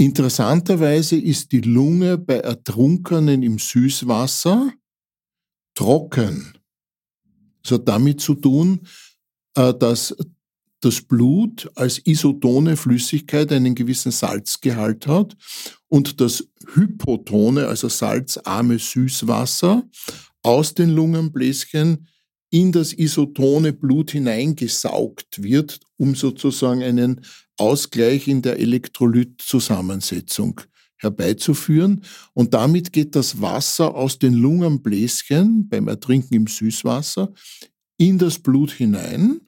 Interessanterweise 0.00 1.16
ist 1.16 1.52
die 1.52 1.60
Lunge 1.60 2.16
bei 2.16 2.36
Ertrunkenen 2.36 3.42
im 3.42 3.58
Süßwasser 3.58 4.72
trocken. 5.74 6.54
Das 7.62 7.72
hat 7.72 7.86
damit 7.86 8.22
zu 8.22 8.34
tun, 8.34 8.80
äh, 9.56 9.74
dass 9.74 10.16
das 10.80 11.02
Blut 11.02 11.70
als 11.74 11.98
isotone 11.98 12.78
Flüssigkeit 12.78 13.52
einen 13.52 13.74
gewissen 13.74 14.10
Salzgehalt 14.10 15.06
hat 15.06 15.36
und 15.88 16.22
das 16.22 16.48
hypotone, 16.72 17.68
also 17.68 17.90
salzarme 17.90 18.78
Süßwasser 18.78 19.86
aus 20.42 20.72
den 20.72 20.88
Lungenbläschen 20.88 22.08
in 22.48 22.72
das 22.72 22.94
isotone 22.94 23.74
Blut 23.74 24.12
hineingesaugt 24.12 25.42
wird, 25.42 25.78
um 25.98 26.14
sozusagen 26.14 26.82
einen 26.82 27.20
Ausgleich 27.60 28.26
in 28.26 28.42
der 28.42 28.58
Elektrolytzusammensetzung 28.58 30.60
herbeizuführen. 30.96 32.02
Und 32.34 32.54
damit 32.54 32.92
geht 32.92 33.14
das 33.14 33.40
Wasser 33.40 33.94
aus 33.94 34.18
den 34.18 34.34
Lungenbläschen 34.34 35.68
beim 35.68 35.88
Ertrinken 35.88 36.34
im 36.34 36.46
Süßwasser 36.46 37.32
in 37.96 38.18
das 38.18 38.38
Blut 38.38 38.72
hinein 38.72 39.40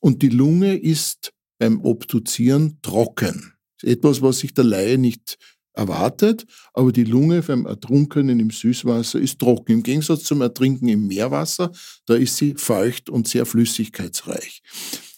und 0.00 0.22
die 0.22 0.30
Lunge 0.30 0.76
ist 0.76 1.32
beim 1.58 1.80
Obduzieren 1.82 2.78
trocken. 2.82 3.52
Etwas, 3.82 4.22
was 4.22 4.38
sich 4.38 4.54
der 4.54 4.64
Laie 4.64 4.98
nicht 4.98 5.38
erwartet, 5.74 6.46
aber 6.72 6.90
die 6.90 7.04
Lunge 7.04 7.42
beim 7.42 7.66
Ertrunkenen 7.66 8.40
im 8.40 8.50
Süßwasser 8.50 9.20
ist 9.20 9.38
trocken. 9.38 9.72
Im 9.72 9.82
Gegensatz 9.82 10.24
zum 10.24 10.40
Ertrinken 10.40 10.88
im 10.88 11.06
Meerwasser, 11.06 11.70
da 12.06 12.14
ist 12.14 12.36
sie 12.36 12.54
feucht 12.54 13.10
und 13.10 13.28
sehr 13.28 13.46
flüssigkeitsreich. 13.46 14.62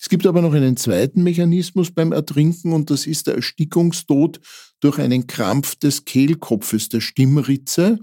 Es 0.01 0.09
gibt 0.09 0.27
aber 0.27 0.41
noch 0.41 0.55
einen 0.55 0.79
zweiten 0.79 1.23
Mechanismus 1.23 1.91
beim 1.91 2.13
Ertrinken 2.13 2.73
und 2.73 2.89
das 2.89 3.07
ist 3.07 3.27
der 3.27 3.35
Erstickungstod 3.35 4.41
durch 4.81 4.99
einen 4.99 5.27
Krampf 5.27 5.75
des 5.75 6.07
Kehlkopfes, 6.07 6.89
der 6.89 7.03
Stimmritze. 7.03 7.99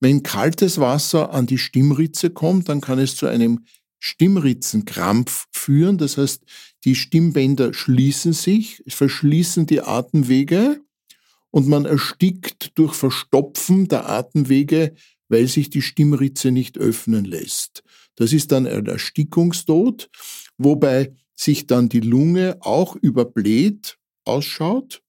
Wenn 0.00 0.22
kaltes 0.22 0.78
Wasser 0.78 1.32
an 1.32 1.46
die 1.46 1.56
Stimmritze 1.56 2.28
kommt, 2.28 2.68
dann 2.68 2.82
kann 2.82 2.98
es 2.98 3.16
zu 3.16 3.26
einem 3.26 3.64
Stimmritzenkrampf 4.00 5.46
führen. 5.50 5.96
Das 5.96 6.18
heißt, 6.18 6.42
die 6.84 6.94
Stimmbänder 6.94 7.72
schließen 7.72 8.34
sich, 8.34 8.82
verschließen 8.86 9.64
die 9.64 9.80
Atemwege 9.80 10.82
und 11.50 11.68
man 11.68 11.86
erstickt 11.86 12.78
durch 12.78 12.92
Verstopfen 12.92 13.88
der 13.88 14.10
Atemwege, 14.10 14.94
weil 15.30 15.46
sich 15.48 15.70
die 15.70 15.82
Stimmritze 15.82 16.50
nicht 16.50 16.76
öffnen 16.76 17.24
lässt. 17.24 17.82
Das 18.16 18.34
ist 18.34 18.52
dann 18.52 18.66
ein 18.66 18.84
Erstickungstod, 18.84 20.10
wobei 20.58 21.14
sich 21.40 21.66
dann 21.66 21.88
die 21.88 22.00
Lunge 22.00 22.58
auch 22.60 22.96
überbläht 22.96 23.96
ausschaut, 24.24 25.02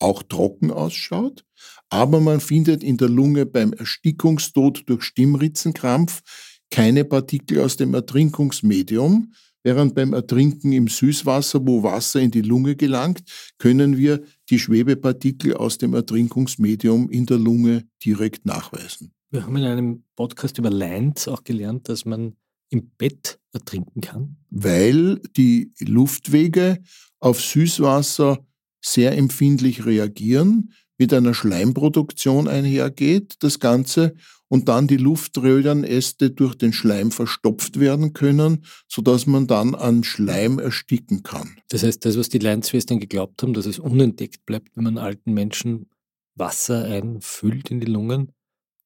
auch 0.00 0.22
trocken 0.22 0.70
ausschaut, 0.70 1.44
aber 1.90 2.20
man 2.20 2.40
findet 2.40 2.82
in 2.82 2.96
der 2.96 3.08
Lunge 3.08 3.46
beim 3.46 3.72
Erstickungstod 3.72 4.82
durch 4.86 5.04
Stimmritzenkrampf 5.04 6.22
keine 6.70 7.04
Partikel 7.04 7.60
aus 7.60 7.76
dem 7.76 7.94
Ertrinkungsmedium, 7.94 9.32
während 9.62 9.94
beim 9.94 10.12
Ertrinken 10.12 10.72
im 10.72 10.88
Süßwasser, 10.88 11.60
wo 11.66 11.82
Wasser 11.82 12.20
in 12.20 12.30
die 12.30 12.42
Lunge 12.42 12.76
gelangt, 12.76 13.22
können 13.58 13.96
wir 13.96 14.22
die 14.48 14.58
Schwebepartikel 14.58 15.54
aus 15.54 15.78
dem 15.78 15.94
Ertrinkungsmedium 15.94 17.10
in 17.10 17.26
der 17.26 17.38
Lunge 17.38 17.84
direkt 18.04 18.46
nachweisen. 18.46 19.12
Wir 19.30 19.44
haben 19.44 19.56
in 19.56 19.64
einem 19.64 20.04
Podcast 20.16 20.58
über 20.58 20.70
Lines 20.70 21.28
auch 21.28 21.44
gelernt, 21.44 21.88
dass 21.88 22.04
man 22.04 22.36
im 22.70 22.90
Bett 22.96 23.38
ertrinken 23.52 24.00
kann. 24.00 24.36
Weil 24.50 25.20
die 25.36 25.72
Luftwege 25.80 26.82
auf 27.18 27.40
Süßwasser 27.40 28.46
sehr 28.80 29.16
empfindlich 29.16 29.84
reagieren, 29.84 30.72
mit 30.98 31.12
einer 31.14 31.34
Schleimproduktion 31.34 32.46
einhergeht, 32.48 33.36
das 33.40 33.58
Ganze, 33.58 34.14
und 34.48 34.68
dann 34.68 34.88
die 34.88 34.96
Luftröhrenäste 34.96 36.30
durch 36.30 36.56
den 36.56 36.72
Schleim 36.72 37.12
verstopft 37.12 37.78
werden 37.78 38.12
können, 38.12 38.64
sodass 38.88 39.26
man 39.26 39.46
dann 39.46 39.76
an 39.76 40.02
Schleim 40.02 40.58
ersticken 40.58 41.22
kann. 41.22 41.56
Das 41.68 41.84
heißt, 41.84 42.04
das, 42.04 42.18
was 42.18 42.28
die 42.28 42.40
Leinschwestern 42.40 42.98
geglaubt 42.98 43.42
haben, 43.42 43.54
dass 43.54 43.66
es 43.66 43.78
unentdeckt 43.78 44.44
bleibt, 44.46 44.76
wenn 44.76 44.84
man 44.84 44.98
alten 44.98 45.32
Menschen 45.32 45.88
Wasser 46.34 46.84
einfüllt 46.84 47.70
in 47.70 47.80
die 47.80 47.86
Lungen, 47.86 48.32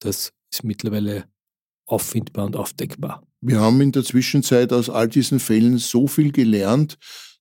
das 0.00 0.34
ist 0.52 0.64
mittlerweile 0.64 1.24
auffindbar 1.86 2.44
und 2.44 2.56
aufdeckbar. 2.56 3.26
Wir 3.46 3.60
haben 3.60 3.82
in 3.82 3.92
der 3.92 4.04
Zwischenzeit 4.04 4.72
aus 4.72 4.88
all 4.88 5.06
diesen 5.06 5.38
Fällen 5.38 5.76
so 5.76 6.06
viel 6.06 6.32
gelernt, 6.32 6.96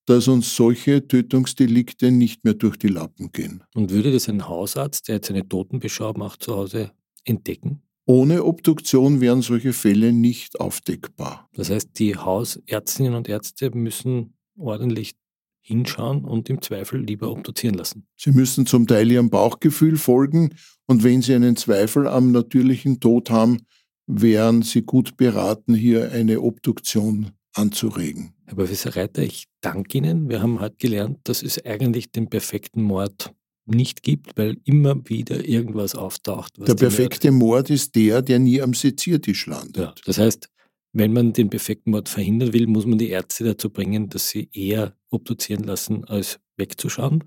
dass 0.06 0.28
uns 0.28 0.54
solche 0.54 1.08
Tötungsdelikte 1.08 2.12
nicht 2.12 2.44
mehr 2.44 2.56
durch 2.56 2.76
die 2.76 2.90
Lappen 2.90 3.32
gehen. 3.32 3.64
Und 3.74 3.90
würde 3.90 4.12
das 4.12 4.28
ein 4.28 4.50
Hausarzt, 4.50 5.08
der 5.08 5.16
jetzt 5.16 5.30
eine 5.30 5.48
Totenbeschau 5.48 6.12
macht, 6.18 6.44
zu 6.44 6.58
Hause 6.58 6.92
entdecken? 7.24 7.84
Ohne 8.06 8.44
Obduktion 8.44 9.22
wären 9.22 9.42
solche 9.42 9.72
Fälle 9.72 10.12
nicht 10.12 10.60
aufdeckbar. 10.60 11.48
Das 11.54 11.70
heißt, 11.70 11.98
die 11.98 12.18
Hausärztinnen 12.18 13.14
und 13.14 13.30
Ärzte 13.30 13.72
müssen 13.74 14.34
ordentlich 14.58 15.14
hinschauen 15.62 16.26
und 16.26 16.50
im 16.50 16.62
Zweifel 16.62 17.00
lieber 17.00 17.32
obduzieren 17.32 17.76
lassen. 17.76 18.06
Sie 18.18 18.32
müssen 18.32 18.66
zum 18.66 18.88
Teil 18.88 19.10
ihrem 19.10 19.30
Bauchgefühl 19.30 19.96
folgen 19.96 20.54
und 20.86 21.06
wenn 21.06 21.22
Sie 21.22 21.34
einen 21.34 21.56
Zweifel 21.56 22.10
am 22.10 22.34
natürlichen 22.34 23.00
Tod 23.00 23.30
haben, 23.30 23.60
wären 24.08 24.62
Sie 24.62 24.82
gut 24.82 25.18
beraten, 25.18 25.74
hier 25.74 26.12
eine 26.12 26.42
Obduktion 26.42 27.32
anzuregen. 27.54 28.34
Herr 28.46 28.56
Professor 28.56 28.96
Reiter, 28.96 29.22
ich 29.22 29.46
danke 29.62 29.98
Ihnen. 29.98 30.30
Wir 30.30 30.42
haben 30.42 30.60
heute 30.60 30.76
gelernt, 30.78 31.20
dass 31.24 31.44
es 31.44 31.64
eigentlich 31.66 32.12
den 32.12 32.30
perfekten 32.30 32.82
Mord 32.82 33.34
nicht 33.66 34.04
gibt, 34.04 34.38
weil 34.38 34.58
immer 34.66 35.08
wieder 35.08 35.48
irgendwas 35.48 35.96
auftaucht. 35.96 36.54
der 36.58 36.76
perfekte 36.76 37.32
Mord 37.32 37.70
ist 37.70 37.96
der, 37.96 38.22
der 38.22 38.40
nie 38.40 38.62
am 38.62 38.74
Seziertisch 38.74 39.48
landet. 39.48 39.78
Ja, 39.78 39.96
das 40.06 40.18
heißt, 40.18 40.50
wenn 40.92 41.14
man 41.14 41.34
den 41.34 41.50
perfekten 41.50 41.92
Mord 41.92 42.10
verhindern 42.10 42.54
will, 42.54 42.68
muss 42.68 42.86
man 42.86 42.98
die 42.98 43.10
Ärzte 43.10 43.44
dazu 43.44 43.70
bringen, 43.70 44.10
dass 44.10 44.30
sie 44.30 44.50
eher 44.54 44.96
obduzieren 45.10 45.64
lassen, 45.64 46.04
als 46.06 46.40
wegzuschauen. 46.58 47.24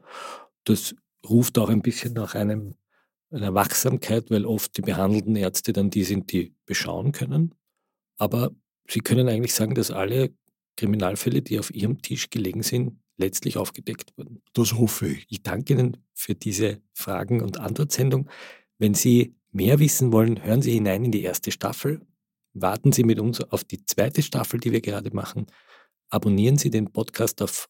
Das 0.64 0.94
ruft 1.28 1.58
auch 1.58 1.68
ein 1.68 1.82
bisschen 1.82 2.12
nach 2.12 2.34
einem, 2.34 2.74
einer 3.30 3.54
Wachsamkeit, 3.54 4.30
weil 4.30 4.46
oft 4.46 4.76
die 4.76 4.82
behandelten 4.82 5.36
Ärzte 5.36 5.72
dann 5.72 5.90
die 5.90 6.04
sind, 6.04 6.32
die 6.32 6.54
beschauen 6.64 7.12
können. 7.12 7.54
Aber 8.18 8.52
Sie 8.88 9.00
können 9.00 9.28
eigentlich 9.28 9.54
sagen, 9.54 9.74
dass 9.74 9.90
alle 9.90 10.32
Kriminalfälle, 10.76 11.42
die 11.42 11.58
auf 11.58 11.74
Ihrem 11.74 12.02
Tisch 12.02 12.30
gelegen 12.30 12.62
sind, 12.62 13.00
letztlich 13.16 13.56
aufgedeckt 13.56 14.16
wurden. 14.16 14.42
Das 14.52 14.74
hoffe 14.74 15.08
ich. 15.08 15.26
Ich 15.28 15.42
danke 15.42 15.72
Ihnen 15.72 15.96
für 16.14 16.34
diese 16.34 16.80
Fragen- 16.92 17.42
und 17.42 17.58
Antwortsendung. 17.58 18.28
Wenn 18.78 18.94
Sie 18.94 19.34
mehr 19.50 19.78
wissen 19.78 20.12
wollen, 20.12 20.44
hören 20.44 20.62
Sie 20.62 20.72
hinein 20.72 21.04
in 21.04 21.12
die 21.12 21.22
erste 21.22 21.50
Staffel. 21.50 22.00
Warten 22.52 22.92
Sie 22.92 23.04
mit 23.04 23.18
uns 23.18 23.40
auf 23.40 23.64
die 23.64 23.84
zweite 23.84 24.22
Staffel, 24.22 24.60
die 24.60 24.72
wir 24.72 24.80
gerade 24.80 25.14
machen. 25.14 25.46
Abonnieren 26.10 26.58
Sie 26.58 26.70
den 26.70 26.92
Podcast 26.92 27.42
auf 27.42 27.68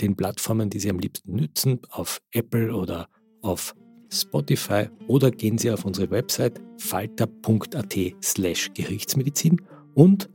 den 0.00 0.16
Plattformen, 0.16 0.70
die 0.70 0.80
Sie 0.80 0.90
am 0.90 0.98
liebsten 0.98 1.34
nützen, 1.34 1.80
auf 1.90 2.20
Apple 2.32 2.74
oder 2.74 3.08
auf 3.42 3.74
Spotify 4.10 4.88
oder 5.06 5.30
gehen 5.30 5.58
Sie 5.58 5.70
auf 5.70 5.84
unsere 5.84 6.10
Website 6.10 6.60
falter.at 6.78 7.96
slash 8.22 8.70
Gerichtsmedizin 8.74 9.60
und 9.94 10.28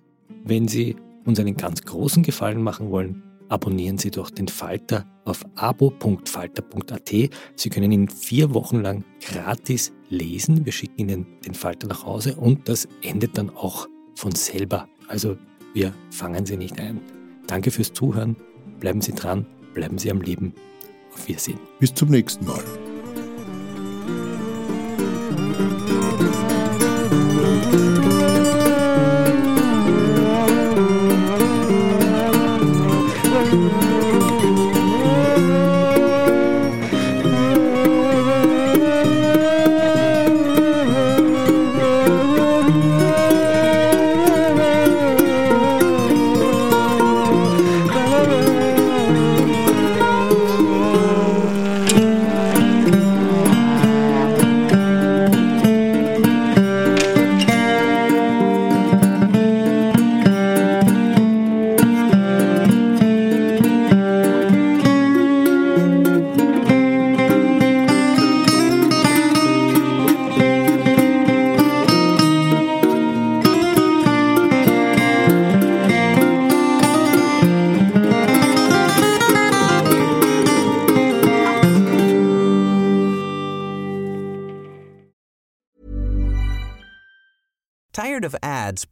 wenn 0.44 0.68
Sie 0.68 0.96
uns 1.26 1.40
einen 1.40 1.56
ganz 1.56 1.82
großen 1.84 2.24
Gefallen 2.24 2.62
machen 2.62 2.90
wollen, 2.90 3.24
abonnieren 3.50 3.98
Sie 3.98 4.12
doch 4.12 4.30
den 4.30 4.48
Falter 4.48 5.06
auf 5.26 5.44
abo.falter.at. 5.56 7.10
Sie 7.56 7.70
können 7.70 7.92
ihn 7.92 8.10
vier 8.10 8.54
Wochen 8.54 8.82
lang 8.82 9.04
gratis 9.22 9.92
lesen. 10.10 10.66
Wir 10.66 10.72
schicken 10.72 11.00
Ihnen 11.00 11.26
den 11.46 11.54
Falter 11.54 11.88
nach 11.88 12.06
Hause 12.06 12.36
und 12.36 12.68
das 12.68 12.88
endet 13.02 13.38
dann 13.38 13.50
auch 13.50 13.88
von 14.16 14.34
selber. 14.34 14.88
Also 15.08 15.38
wir 15.74 15.94
fangen 16.10 16.46
Sie 16.46 16.58
nicht 16.58 16.80
ein. 16.80 17.02
Danke 17.48 17.72
fürs 17.72 17.94
Zuhören. 17.94 18.36
Bleiben 18.80 19.02
Sie 19.02 19.14
dran, 19.14 19.46
bleiben 19.74 19.98
Sie 19.98 20.10
am 20.10 20.22
Leben. 20.22 20.54
Auf 21.14 21.28
Wiedersehen. 21.28 21.60
Bis 21.80 21.94
zum 21.94 22.10
nächsten 22.10 22.46
Mal. 22.46 22.64